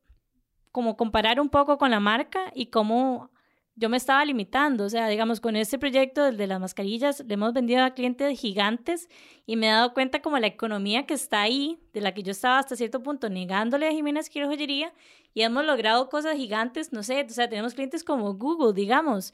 como 0.72 0.96
comparar 0.96 1.42
un 1.42 1.50
poco 1.50 1.78
con 1.78 1.92
la 1.92 2.00
marca 2.00 2.52
y 2.54 2.68
cómo 2.68 3.32
yo 3.78 3.90
me 3.90 3.98
estaba 3.98 4.26
limitando. 4.26 4.84
O 4.84 4.90
sea, 4.90 5.08
digamos, 5.08 5.40
con 5.40 5.56
este 5.56 5.80
proyecto, 5.80 6.26
el 6.28 6.36
de 6.36 6.48
las 6.48 6.60
mascarillas, 6.60 7.24
le 7.26 7.36
hemos 7.36 7.54
vendido 7.54 7.84
a 7.84 7.92
clientes 7.92 8.38
gigantes 8.40 9.08
y 9.46 9.56
me 9.56 9.68
he 9.68 9.72
dado 9.72 9.94
cuenta 9.94 10.22
como 10.22 10.38
la 10.40 10.48
economía 10.48 11.06
que 11.06 11.14
está 11.14 11.42
ahí, 11.42 11.80
de 11.94 12.02
la 12.02 12.14
que 12.14 12.24
yo 12.24 12.32
estaba 12.32 12.60
hasta 12.60 12.76
cierto 12.76 13.02
punto 13.02 13.30
negándole 13.30 13.88
a 13.88 13.92
Jiménez 13.92 14.30
Quiero 14.30 14.50
Joyería 14.50 14.94
y 15.34 15.44
hemos 15.44 15.64
logrado 15.64 16.10
cosas 16.10 16.36
gigantes, 16.36 16.92
no 16.92 17.04
sé, 17.04 17.24
o 17.24 17.30
sea, 17.30 17.48
tenemos 17.48 17.76
clientes 17.76 18.04
como 18.04 18.34
Google, 18.34 18.74
digamos. 18.74 19.34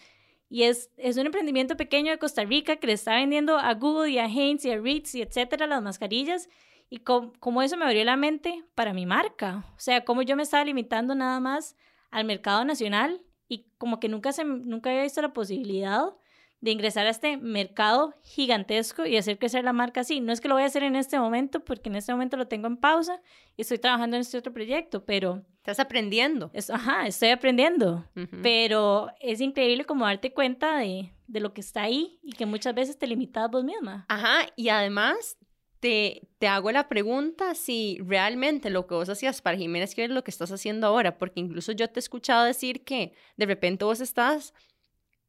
Y 0.49 0.63
es, 0.63 0.91
es 0.97 1.17
un 1.17 1.25
emprendimiento 1.25 1.75
pequeño 1.77 2.11
de 2.11 2.19
Costa 2.19 2.43
Rica 2.43 2.75
que 2.75 2.87
le 2.87 2.93
está 2.93 3.15
vendiendo 3.15 3.57
a 3.57 3.73
Google 3.73 4.11
y 4.11 4.19
a 4.19 4.25
Heinz 4.25 4.65
y 4.65 4.71
a 4.71 4.77
Ritz 4.77 5.15
y 5.15 5.21
etcétera 5.21 5.65
las 5.65 5.81
mascarillas 5.81 6.47
y 6.89 6.99
cómo, 6.99 7.63
eso 7.63 7.75
me 7.75 7.85
abrió 7.85 8.03
la 8.03 8.17
mente 8.17 8.63
para 8.75 8.93
mi 8.93 9.07
marca. 9.07 9.65
O 9.75 9.79
sea, 9.79 10.05
cómo 10.05 10.21
yo 10.21 10.35
me 10.35 10.43
estaba 10.43 10.63
limitando 10.63 11.15
nada 11.15 11.39
más 11.39 11.75
al 12.11 12.25
mercado 12.25 12.65
nacional 12.65 13.21
y 13.53 13.67
como 13.77 13.99
que 13.99 14.09
nunca, 14.09 14.31
se, 14.31 14.43
nunca 14.43 14.89
había 14.89 15.03
visto 15.03 15.21
la 15.21 15.33
posibilidad 15.33 16.13
de 16.61 16.71
ingresar 16.71 17.05
a 17.05 17.09
este 17.09 17.35
mercado 17.35 18.15
gigantesco 18.23 19.05
y 19.05 19.17
hacer 19.17 19.37
crecer 19.37 19.65
la 19.65 19.73
marca 19.73 20.01
así. 20.01 20.21
No 20.21 20.31
es 20.31 20.39
que 20.39 20.47
lo 20.47 20.55
voy 20.55 20.63
a 20.63 20.67
hacer 20.67 20.83
en 20.83 20.95
este 20.95 21.19
momento, 21.19 21.59
porque 21.59 21.89
en 21.89 21.97
este 21.97 22.13
momento 22.13 22.37
lo 22.37 22.47
tengo 22.47 22.67
en 22.67 22.77
pausa 22.77 23.21
y 23.57 23.61
estoy 23.63 23.79
trabajando 23.79 24.15
en 24.15 24.21
este 24.21 24.37
otro 24.37 24.53
proyecto, 24.53 25.03
pero... 25.03 25.43
Estás 25.57 25.79
aprendiendo. 25.79 26.51
ajá, 26.73 27.05
estoy 27.07 27.29
aprendiendo, 27.29 28.05
pero 28.41 29.09
es 29.19 29.39
increíble 29.39 29.85
como 29.85 30.05
darte 30.05 30.33
cuenta 30.33 30.77
de, 30.77 31.13
de, 31.27 31.39
lo 31.39 31.53
que 31.53 31.61
está 31.61 31.83
ahí 31.83 32.19
y 32.21 32.33
que 32.33 32.45
muchas 32.45 32.73
veces 32.75 32.97
te 32.97 33.07
limitas 33.07 33.49
vos 33.49 33.63
misma. 33.63 34.05
Ajá, 34.09 34.47
y 34.57 34.69
además 34.69 35.37
te, 35.83 36.47
hago 36.47 36.71
la 36.71 36.87
pregunta 36.87 37.55
si 37.55 37.99
realmente 38.05 38.69
lo 38.69 38.87
que 38.87 38.95
vos 38.95 39.09
hacías 39.09 39.41
para 39.41 39.57
Jiménez 39.57 39.93
que 39.93 40.05
es 40.05 40.09
lo 40.09 40.23
que 40.23 40.31
estás 40.31 40.49
haciendo 40.49 40.87
ahora, 40.87 41.17
porque 41.17 41.41
incluso 41.41 41.73
yo 41.73 41.89
te 41.89 41.99
he 41.99 42.01
escuchado 42.01 42.45
decir 42.45 42.85
que 42.85 43.13
de 43.35 43.45
repente 43.45 43.83
vos 43.83 43.99
estás, 43.99 44.53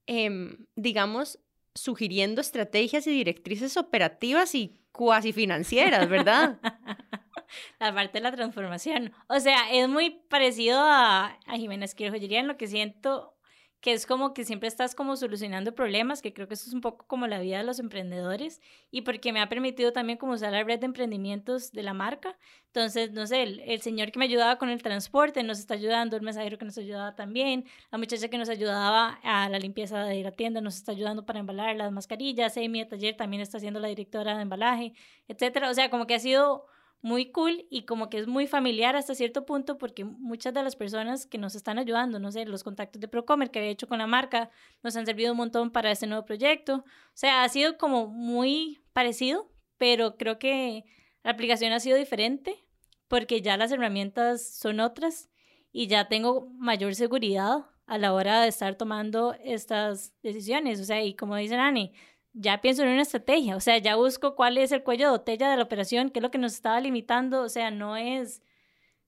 em, 0.06 0.66
digamos, 0.76 1.40
sugiriendo 1.74 2.40
estrategias 2.40 3.04
y 3.08 3.10
directrices 3.10 3.76
operativas 3.76 4.54
y 4.54 4.80
cuasi 4.92 5.32
financieras, 5.32 6.08
¿verdad? 6.08 6.60
la 7.80 7.92
parte 7.92 8.18
de 8.18 8.22
la 8.22 8.30
transformación. 8.30 9.12
O 9.28 9.40
sea, 9.40 9.72
es 9.72 9.88
muy 9.88 10.10
parecido 10.28 10.78
a, 10.80 11.36
a 11.46 11.56
Jiménez 11.56 11.96
Quiero 11.96 12.12
Joyería 12.12 12.38
en 12.38 12.46
lo 12.46 12.56
que 12.56 12.68
siento 12.68 13.33
que 13.84 13.92
es 13.92 14.06
como 14.06 14.32
que 14.32 14.46
siempre 14.46 14.66
estás 14.66 14.94
como 14.94 15.14
solucionando 15.14 15.74
problemas, 15.74 16.22
que 16.22 16.32
creo 16.32 16.48
que 16.48 16.54
eso 16.54 16.66
es 16.68 16.72
un 16.72 16.80
poco 16.80 17.06
como 17.06 17.26
la 17.26 17.38
vida 17.38 17.58
de 17.58 17.64
los 17.64 17.78
emprendedores 17.78 18.62
y 18.90 19.02
porque 19.02 19.30
me 19.30 19.42
ha 19.42 19.50
permitido 19.50 19.92
también 19.92 20.16
como 20.16 20.32
usar 20.32 20.52
la 20.52 20.64
red 20.64 20.80
de 20.80 20.86
emprendimientos 20.86 21.70
de 21.70 21.82
la 21.82 21.92
marca. 21.92 22.38
Entonces, 22.68 23.12
no 23.12 23.26
sé, 23.26 23.42
el, 23.42 23.82
señor 23.82 24.10
que 24.10 24.18
me 24.18 24.24
ayudaba 24.24 24.56
con 24.56 24.70
el 24.70 24.82
transporte 24.82 25.42
nos 25.42 25.58
está 25.58 25.74
ayudando, 25.74 26.16
el 26.16 26.22
mensajero 26.22 26.56
que 26.56 26.64
nos 26.64 26.78
ayudaba 26.78 27.14
también, 27.14 27.66
la 27.92 27.98
muchacha 27.98 28.28
que 28.28 28.38
nos 28.38 28.48
ayudaba 28.48 29.20
a 29.22 29.50
la 29.50 29.58
limpieza 29.58 30.02
de 30.04 30.22
la 30.22 30.32
tienda 30.32 30.62
nos 30.62 30.76
está 30.76 30.92
ayudando 30.92 31.26
para 31.26 31.40
embalar 31.40 31.76
las 31.76 31.92
mascarillas, 31.92 32.56
Amy 32.56 32.78
de 32.78 32.86
taller 32.86 33.18
también 33.18 33.42
está 33.42 33.60
siendo 33.60 33.80
la 33.80 33.88
directora 33.88 34.34
de 34.34 34.40
embalaje, 34.44 34.94
etcétera. 35.28 35.68
O 35.68 35.74
sea, 35.74 35.90
como 35.90 36.06
que 36.06 36.14
ha 36.14 36.20
sido 36.20 36.64
muy 37.04 37.26
cool 37.26 37.66
y 37.68 37.82
como 37.82 38.08
que 38.08 38.16
es 38.16 38.26
muy 38.26 38.46
familiar 38.46 38.96
hasta 38.96 39.14
cierto 39.14 39.44
punto 39.44 39.76
porque 39.76 40.04
muchas 40.06 40.54
de 40.54 40.62
las 40.62 40.74
personas 40.74 41.26
que 41.26 41.36
nos 41.36 41.54
están 41.54 41.78
ayudando, 41.78 42.18
no 42.18 42.32
sé, 42.32 42.46
los 42.46 42.64
contactos 42.64 42.98
de 42.98 43.08
Procomer 43.08 43.50
que 43.50 43.58
había 43.58 43.70
hecho 43.70 43.86
con 43.86 43.98
la 43.98 44.06
marca, 44.06 44.48
nos 44.82 44.96
han 44.96 45.04
servido 45.04 45.32
un 45.32 45.36
montón 45.36 45.70
para 45.70 45.90
este 45.90 46.06
nuevo 46.06 46.24
proyecto. 46.24 46.76
O 46.76 47.12
sea, 47.12 47.44
ha 47.44 47.48
sido 47.50 47.76
como 47.76 48.06
muy 48.06 48.80
parecido, 48.94 49.52
pero 49.76 50.16
creo 50.16 50.38
que 50.38 50.86
la 51.22 51.32
aplicación 51.32 51.74
ha 51.74 51.80
sido 51.80 51.98
diferente 51.98 52.64
porque 53.06 53.42
ya 53.42 53.58
las 53.58 53.70
herramientas 53.70 54.54
son 54.54 54.80
otras 54.80 55.28
y 55.72 55.88
ya 55.88 56.08
tengo 56.08 56.48
mayor 56.56 56.94
seguridad 56.94 57.66
a 57.84 57.98
la 57.98 58.14
hora 58.14 58.40
de 58.40 58.48
estar 58.48 58.76
tomando 58.76 59.34
estas 59.44 60.14
decisiones. 60.22 60.80
O 60.80 60.84
sea, 60.84 61.02
y 61.02 61.14
como 61.14 61.36
dice 61.36 61.56
Ani, 61.56 61.92
ya 62.34 62.60
pienso 62.60 62.82
en 62.82 62.90
una 62.90 63.02
estrategia, 63.02 63.56
o 63.56 63.60
sea, 63.60 63.78
ya 63.78 63.96
busco 63.96 64.34
cuál 64.34 64.58
es 64.58 64.72
el 64.72 64.82
cuello 64.82 65.06
de 65.06 65.12
botella 65.12 65.50
de 65.50 65.56
la 65.56 65.62
operación, 65.62 66.10
qué 66.10 66.18
es 66.18 66.22
lo 66.22 66.30
que 66.30 66.38
nos 66.38 66.52
estaba 66.52 66.80
limitando, 66.80 67.42
o 67.42 67.48
sea, 67.48 67.70
no 67.70 67.96
es, 67.96 68.42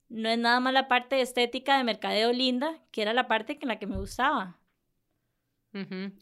no 0.09 0.29
es 0.29 0.39
nada 0.39 0.61
más 0.61 0.73
la 0.73 0.89
parte 0.89 1.21
estética 1.21 1.77
de 1.77 1.85
mercadeo 1.85 2.33
linda, 2.33 2.81
que 2.93 3.03
era 3.03 3.13
la 3.13 3.27
parte 3.27 3.59
en 3.61 3.69
la 3.69 3.79
que 3.79 3.87
me 3.87 3.99
gustaba. 3.99 4.59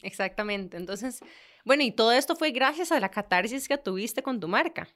exactamente, 0.01 0.77
entonces, 0.77 1.21
bueno, 1.63 1.83
y 1.83 1.91
todo 1.91 2.11
esto 2.11 2.35
fue 2.35 2.51
gracias 2.51 2.91
a 2.91 2.99
la 2.99 3.09
catarsis 3.09 3.67
que 3.67 3.77
tuviste 3.77 4.23
con 4.23 4.39
tu 4.39 4.47
marca. 4.47 4.87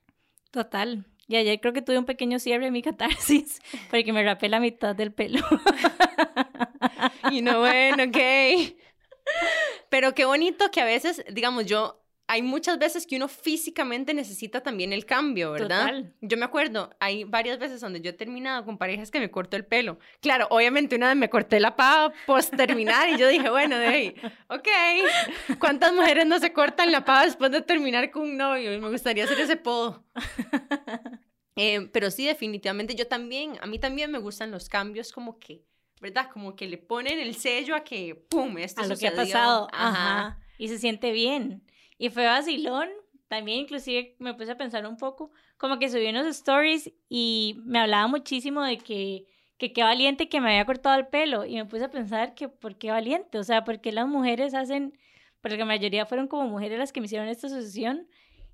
Total, 0.51 1.05
y 1.27 1.35
ayer 1.35 1.61
creo 1.61 1.73
que 1.73 1.83
tuve 1.83 1.99
un 1.99 2.05
pequeño 2.05 2.39
cierre 2.39 2.65
en 2.65 2.73
mi 2.73 2.81
catarsis, 2.83 3.61
porque 3.91 4.11
me 4.11 4.23
rapé 4.23 4.49
la 4.49 4.59
mitad 4.59 4.95
del 4.95 5.13
pelo. 5.13 5.41
y 7.31 7.43
no, 7.43 7.59
bueno, 7.59 8.03
ok. 8.05 8.17
Pero 9.89 10.13
qué 10.13 10.25
bonito 10.25 10.71
que 10.71 10.81
a 10.81 10.85
veces, 10.85 11.23
digamos, 11.31 11.65
yo 11.65 11.99
hay 12.29 12.43
muchas 12.43 12.77
veces 12.77 13.07
que 13.07 13.15
uno 13.15 13.27
físicamente 13.27 14.13
necesita 14.13 14.61
también 14.61 14.93
el 14.93 15.07
cambio, 15.07 15.51
¿verdad? 15.51 15.87
Total. 15.87 16.13
Yo 16.21 16.37
me 16.37 16.45
acuerdo, 16.45 16.95
hay 16.99 17.23
varias 17.23 17.57
veces 17.57 17.81
donde 17.81 18.01
yo 18.01 18.11
he 18.11 18.13
terminado 18.13 18.65
con 18.65 18.77
parejas 18.77 19.09
que 19.09 19.19
me 19.19 19.31
corto 19.31 19.57
el 19.57 19.65
pelo. 19.65 19.97
Claro, 20.21 20.45
obviamente 20.51 20.95
una 20.95 21.07
vez 21.07 21.17
me 21.17 21.31
corté 21.31 21.59
la 21.59 21.75
pava 21.75 22.13
post 22.27 22.55
terminar 22.55 23.09
y 23.09 23.17
yo 23.17 23.27
dije, 23.27 23.49
bueno, 23.49 23.79
de 23.79 23.87
ahí, 23.87 24.15
ok, 24.47 24.67
¿cuántas 25.57 25.91
mujeres 25.91 26.27
no 26.27 26.37
se 26.37 26.53
cortan 26.53 26.91
la 26.91 27.03
pava 27.03 27.25
después 27.25 27.49
de 27.49 27.61
terminar 27.61 28.11
con 28.11 28.21
un 28.21 28.37
novio? 28.37 28.79
Me 28.79 28.89
gustaría 28.89 29.23
hacer 29.23 29.39
ese 29.39 29.57
podo. 29.57 30.05
Eh, 31.61 31.89
pero 31.91 32.09
sí, 32.09 32.25
definitivamente 32.25 32.95
yo 32.95 33.05
también, 33.07 33.57
a 33.59 33.65
mí 33.65 33.79
también 33.79 34.09
me 34.11 34.19
gustan 34.19 34.49
los 34.49 34.69
cambios 34.69 35.11
como 35.11 35.39
que, 35.39 35.65
¿verdad? 35.99 36.29
Como 36.31 36.55
que 36.55 36.67
le 36.67 36.77
ponen 36.77 37.19
el 37.19 37.35
sello 37.35 37.75
a 37.75 37.83
que, 37.83 38.15
¡pum!, 38.15 38.57
esto 38.57 38.81
a 38.81 38.87
lo 38.87 38.95
que 38.97 39.07
ha 39.07 39.11
sucedió. 39.11 39.15
pasado. 39.33 39.67
Ajá. 39.71 40.27
Ajá. 40.27 40.39
Y 40.57 40.67
se 40.67 40.77
siente 40.77 41.11
bien. 41.11 41.63
Y 41.97 42.09
fue 42.09 42.25
vacilón. 42.25 42.89
También 43.27 43.59
inclusive 43.59 44.15
me 44.17 44.33
puse 44.33 44.51
a 44.51 44.57
pensar 44.57 44.87
un 44.87 44.97
poco, 44.97 45.31
como 45.57 45.77
que 45.77 45.87
subí 45.89 46.07
unos 46.07 46.25
stories 46.25 46.91
y 47.09 47.59
me 47.63 47.79
hablaba 47.79 48.07
muchísimo 48.07 48.63
de 48.63 48.79
que, 48.79 49.27
que 49.59 49.71
qué 49.71 49.83
valiente 49.83 50.29
que 50.29 50.41
me 50.41 50.49
había 50.49 50.65
cortado 50.65 50.97
el 50.97 51.07
pelo. 51.07 51.45
Y 51.45 51.55
me 51.55 51.65
puse 51.65 51.83
a 51.83 51.91
pensar 51.91 52.33
que 52.33 52.49
por 52.49 52.77
qué 52.77 52.89
valiente, 52.89 53.37
o 53.37 53.43
sea, 53.43 53.63
porque 53.65 53.91
las 53.91 54.07
mujeres 54.07 54.55
hacen, 54.55 54.97
porque 55.41 55.57
la 55.57 55.65
mayoría 55.65 56.07
fueron 56.07 56.27
como 56.27 56.47
mujeres 56.47 56.79
las 56.79 56.91
que 56.91 57.01
me 57.01 57.05
hicieron 57.05 57.27
esta 57.27 57.45
asociación 57.45 58.07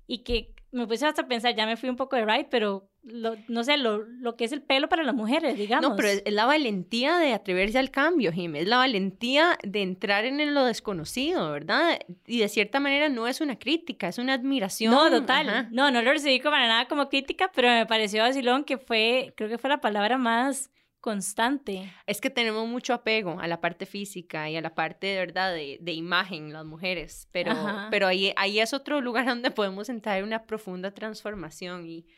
y 0.06 0.18
que 0.24 0.54
me 0.76 0.86
puse 0.86 1.06
hasta 1.06 1.22
a 1.22 1.26
pensar, 1.28 1.54
ya 1.56 1.66
me 1.66 1.76
fui 1.76 1.88
un 1.88 1.96
poco 1.96 2.16
de 2.16 2.24
right, 2.24 2.46
pero 2.50 2.88
lo- 3.02 3.36
no 3.48 3.64
sé, 3.64 3.76
lo, 3.76 3.98
lo 3.98 4.36
que 4.36 4.44
es 4.44 4.52
el 4.52 4.62
pelo 4.62 4.88
para 4.88 5.02
las 5.04 5.14
mujeres, 5.14 5.56
digamos. 5.56 5.90
No, 5.90 5.96
pero 5.96 6.08
es, 6.08 6.22
es 6.24 6.32
la 6.32 6.44
valentía 6.46 7.18
de 7.18 7.32
atreverse 7.32 7.78
al 7.78 7.90
cambio, 7.90 8.32
Jimmy. 8.32 8.60
Es 8.60 8.66
la 8.68 8.76
valentía 8.78 9.58
de 9.62 9.82
entrar 9.82 10.24
en 10.24 10.54
lo 10.54 10.64
desconocido, 10.64 11.50
¿verdad? 11.52 11.98
Y 12.26 12.40
de 12.40 12.48
cierta 12.48 12.80
manera 12.80 13.08
no 13.08 13.26
es 13.26 13.40
una 13.40 13.58
crítica, 13.58 14.08
es 14.08 14.18
una 14.18 14.34
admiración. 14.34 14.92
No, 14.92 15.10
total. 15.10 15.48
Ajá. 15.48 15.68
No, 15.72 15.90
no 15.90 16.02
lo 16.02 16.12
recibí 16.12 16.40
como 16.40 16.52
para 16.52 16.66
nada 16.68 16.86
como 16.86 17.08
crítica, 17.08 17.50
pero 17.54 17.68
me 17.68 17.86
pareció 17.86 18.22
vacilón 18.22 18.64
que 18.64 18.78
fue, 18.78 19.32
creo 19.36 19.48
que 19.48 19.58
fue 19.58 19.70
la 19.70 19.80
palabra 19.80 20.18
más 20.18 20.70
constante. 21.06 21.92
Es 22.08 22.20
que 22.20 22.30
tenemos 22.30 22.66
mucho 22.66 22.92
apego 22.92 23.38
a 23.38 23.46
la 23.46 23.60
parte 23.60 23.86
física 23.86 24.50
y 24.50 24.56
a 24.56 24.60
la 24.60 24.74
parte, 24.74 25.06
de 25.06 25.18
verdad, 25.18 25.54
de, 25.54 25.78
de 25.80 25.92
imagen, 25.92 26.52
las 26.52 26.64
mujeres. 26.64 27.28
Pero, 27.30 27.52
Ajá. 27.52 27.86
pero 27.92 28.08
ahí, 28.08 28.32
ahí 28.34 28.58
es 28.58 28.74
otro 28.74 29.00
lugar 29.00 29.24
donde 29.26 29.52
podemos 29.52 29.88
entrar 29.88 30.18
en 30.18 30.24
una 30.24 30.46
profunda 30.46 30.90
transformación. 30.90 31.86
Y, 31.86 32.08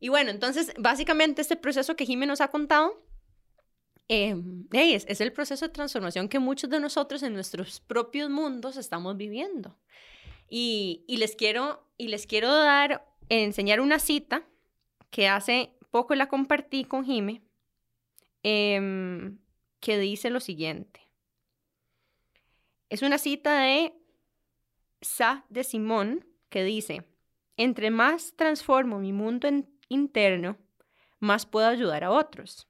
y 0.00 0.10
bueno, 0.10 0.30
entonces, 0.30 0.74
básicamente 0.76 1.40
este 1.40 1.56
proceso 1.56 1.96
que 1.96 2.04
Jimmy 2.04 2.26
nos 2.26 2.42
ha 2.42 2.48
contado 2.48 3.02
eh, 4.08 4.36
hey, 4.70 4.92
es, 4.92 5.06
es 5.08 5.22
el 5.22 5.32
proceso 5.32 5.64
de 5.64 5.72
transformación 5.72 6.28
que 6.28 6.40
muchos 6.40 6.68
de 6.68 6.78
nosotros 6.78 7.22
en 7.22 7.32
nuestros 7.32 7.80
propios 7.80 8.28
mundos 8.28 8.76
estamos 8.76 9.16
viviendo. 9.16 9.78
Y, 10.46 11.06
y 11.08 11.16
les 11.16 11.36
quiero, 11.36 11.88
y 11.96 12.08
les 12.08 12.26
quiero 12.26 12.54
dar, 12.54 13.06
enseñar 13.30 13.80
una 13.80 13.98
cita 13.98 14.44
que 15.08 15.26
hace 15.26 15.78
poco 15.90 16.14
la 16.14 16.28
compartí 16.28 16.84
con 16.84 17.06
Jime, 17.06 17.40
em, 18.42 19.38
que 19.80 19.98
dice 19.98 20.30
lo 20.30 20.40
siguiente. 20.40 21.00
Es 22.88 23.02
una 23.02 23.18
cita 23.18 23.60
de 23.60 23.94
Sa 25.00 25.44
de 25.48 25.64
Simón 25.64 26.26
que 26.48 26.64
dice, 26.64 27.06
entre 27.56 27.90
más 27.90 28.34
transformo 28.36 28.98
mi 28.98 29.12
mundo 29.12 29.48
interno, 29.88 30.56
más 31.18 31.46
puedo 31.46 31.68
ayudar 31.68 32.04
a 32.04 32.10
otros. 32.10 32.66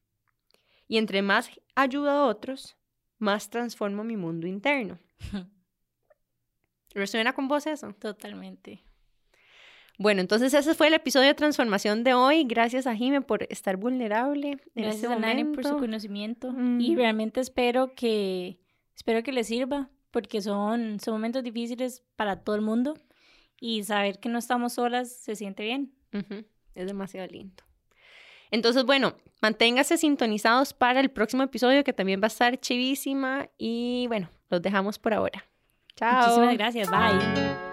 Y 0.88 0.98
entre 0.98 1.22
más 1.22 1.50
ayudo 1.74 2.10
a 2.10 2.26
otros, 2.26 2.76
más 3.18 3.48
transformo 3.48 4.04
mi 4.04 4.16
mundo 4.16 4.46
interno. 4.46 4.98
¿Resuena 6.94 7.32
con 7.32 7.46
vos 7.48 7.66
eso? 7.66 7.92
Totalmente. 7.94 8.82
Bueno, 10.02 10.22
entonces 10.22 10.54
ese 10.54 10.74
fue 10.74 10.86
el 10.86 10.94
episodio 10.94 11.26
de 11.28 11.34
transformación 11.34 12.04
de 12.04 12.14
hoy. 12.14 12.44
Gracias 12.44 12.86
a 12.86 12.96
Jime 12.96 13.20
por 13.20 13.42
estar 13.50 13.76
vulnerable. 13.76 14.52
En 14.74 14.82
Gracias 14.84 15.02
este 15.02 15.12
a 15.12 15.18
Nani 15.18 15.44
por 15.44 15.62
su 15.62 15.76
conocimiento 15.76 16.52
Mm. 16.52 16.80
y 16.80 16.96
realmente 16.96 17.38
espero 17.40 17.94
que 17.94 18.58
espero 18.96 19.22
que 19.22 19.30
les 19.30 19.48
sirva 19.48 19.90
porque 20.10 20.40
son, 20.40 21.00
son 21.00 21.12
momentos 21.12 21.42
difíciles 21.42 22.02
para 22.16 22.36
todo 22.42 22.56
el 22.56 22.62
mundo 22.62 22.94
y 23.60 23.84
saber 23.84 24.18
que 24.20 24.30
no 24.30 24.38
estamos 24.38 24.72
solas 24.72 25.12
se 25.12 25.36
siente 25.36 25.64
bien. 25.64 25.92
Es 26.74 26.86
demasiado 26.86 27.26
lindo. 27.28 27.62
Entonces, 28.50 28.84
bueno, 28.86 29.16
manténgase 29.42 29.98
sintonizados 29.98 30.72
para 30.72 31.00
el 31.00 31.10
próximo 31.10 31.42
episodio 31.42 31.84
que 31.84 31.92
también 31.92 32.22
va 32.22 32.24
a 32.24 32.28
estar 32.28 32.58
chivísima. 32.58 33.50
Y 33.58 34.06
bueno, 34.08 34.30
los 34.48 34.62
dejamos 34.62 34.98
por 34.98 35.12
ahora. 35.12 35.44
Chao. 35.94 36.22
Muchísimas 36.22 36.54
gracias. 36.56 36.90
Bye. 36.90 37.69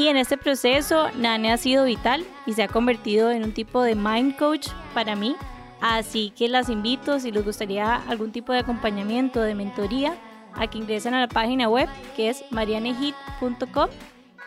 Y 0.00 0.08
en 0.08 0.16
este 0.16 0.38
proceso, 0.38 1.10
Nane 1.14 1.52
ha 1.52 1.58
sido 1.58 1.84
vital 1.84 2.24
y 2.46 2.54
se 2.54 2.62
ha 2.62 2.68
convertido 2.68 3.30
en 3.30 3.44
un 3.44 3.52
tipo 3.52 3.82
de 3.82 3.94
mind 3.94 4.34
coach 4.38 4.68
para 4.94 5.14
mí. 5.14 5.36
Así 5.82 6.32
que 6.34 6.48
las 6.48 6.70
invito, 6.70 7.20
si 7.20 7.30
les 7.30 7.44
gustaría 7.44 7.96
algún 7.96 8.32
tipo 8.32 8.54
de 8.54 8.60
acompañamiento, 8.60 9.42
de 9.42 9.54
mentoría, 9.54 10.14
a 10.54 10.68
que 10.68 10.78
ingresen 10.78 11.12
a 11.12 11.20
la 11.20 11.28
página 11.28 11.68
web 11.68 11.86
que 12.16 12.30
es 12.30 12.42
marianehit.com 12.50 13.90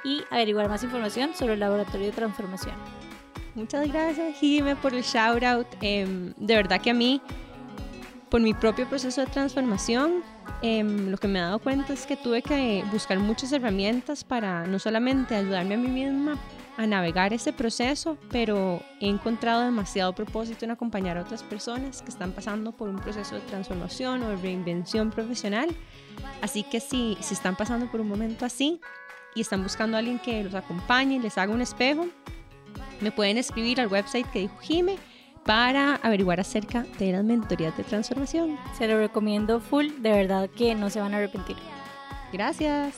y 0.04 0.24
averiguar 0.32 0.70
más 0.70 0.84
información 0.84 1.36
sobre 1.36 1.54
el 1.54 1.60
laboratorio 1.60 2.08
de 2.08 2.14
transformación. 2.14 2.74
Muchas 3.54 3.88
gracias, 3.88 4.36
Jime, 4.40 4.76
por 4.76 4.96
el 4.96 5.04
shout 5.04 5.44
out. 5.44 5.68
Em, 5.82 6.34
de 6.38 6.56
verdad 6.56 6.82
que 6.82 6.90
a 6.90 6.96
mí, 6.96 7.22
por 8.34 8.42
mi 8.42 8.56
propio 8.56 8.90
proceso 8.90 9.22
de 9.22 9.28
transformación, 9.28 10.24
em, 10.64 11.12
lo 11.12 11.20
que 11.20 11.28
me 11.28 11.38
he 11.38 11.42
dado 11.44 11.60
cuenta 11.60 11.94
es 11.94 12.08
que 12.08 12.18
tuve 12.18 12.42
que 12.42 12.84
buscar 12.92 13.20
muchas 13.20 13.52
herramientas 13.52 14.24
para 14.24 14.66
no 14.66 14.80
solamente 14.80 15.36
ayudarme 15.36 15.76
a 15.76 15.78
mí 15.78 15.88
misma 15.88 16.40
a 16.76 16.88
navegar 16.88 17.32
ese 17.32 17.54
proceso, 17.54 18.18
pero 18.32 18.82
he 19.00 19.08
encontrado 19.08 19.62
demasiado 19.62 20.16
propósito 20.16 20.66
en 20.66 20.72
acompañar 20.72 21.16
a 21.20 21.22
otras 21.22 21.44
personas 21.44 22.02
que 22.02 22.10
están 22.10 22.32
pasando 22.32 22.72
por 22.72 22.90
un 22.90 22.96
proceso 22.96 23.36
de 23.36 23.42
transformación 23.42 24.24
o 24.24 24.30
de 24.30 24.38
reinvención 24.38 25.12
profesional. 25.12 25.70
Así 26.42 26.64
que 26.64 26.80
si, 26.80 27.16
si 27.22 27.36
están 27.36 27.56
pasando 27.56 27.86
por 27.92 28.02
un 28.02 28.08
momento 28.08 28.46
así 28.46 28.82
y 29.36 29.42
están 29.42 29.62
buscando 29.62 29.96
a 29.96 30.00
alguien 30.00 30.18
que 30.18 30.44
los 30.44 30.56
acompañe 30.56 31.18
y 31.18 31.20
les 31.20 31.38
haga 31.38 31.54
un 31.54 31.62
espejo, 31.62 32.08
me 33.00 33.12
pueden 33.12 33.38
escribir 33.38 33.80
al 33.80 33.90
website 33.90 34.26
que 34.32 34.40
dijo 34.40 34.58
Jime 34.58 34.98
para 35.46 35.96
averiguar 35.96 36.40
acerca 36.40 36.86
de 37.00 37.12
las 37.12 37.24
mentorías 37.24 37.76
de 37.78 37.84
transformación. 37.84 38.58
Se 38.78 38.88
lo 38.88 38.98
recomiendo 38.98 39.60
full, 39.60 39.88
de 40.00 40.12
verdad 40.12 40.50
que 40.50 40.76
no 40.76 40.90
se 40.90 41.00
van 41.00 41.14
a 41.14 41.18
arrepentir. 41.18 41.58
Gracias. 42.32 42.96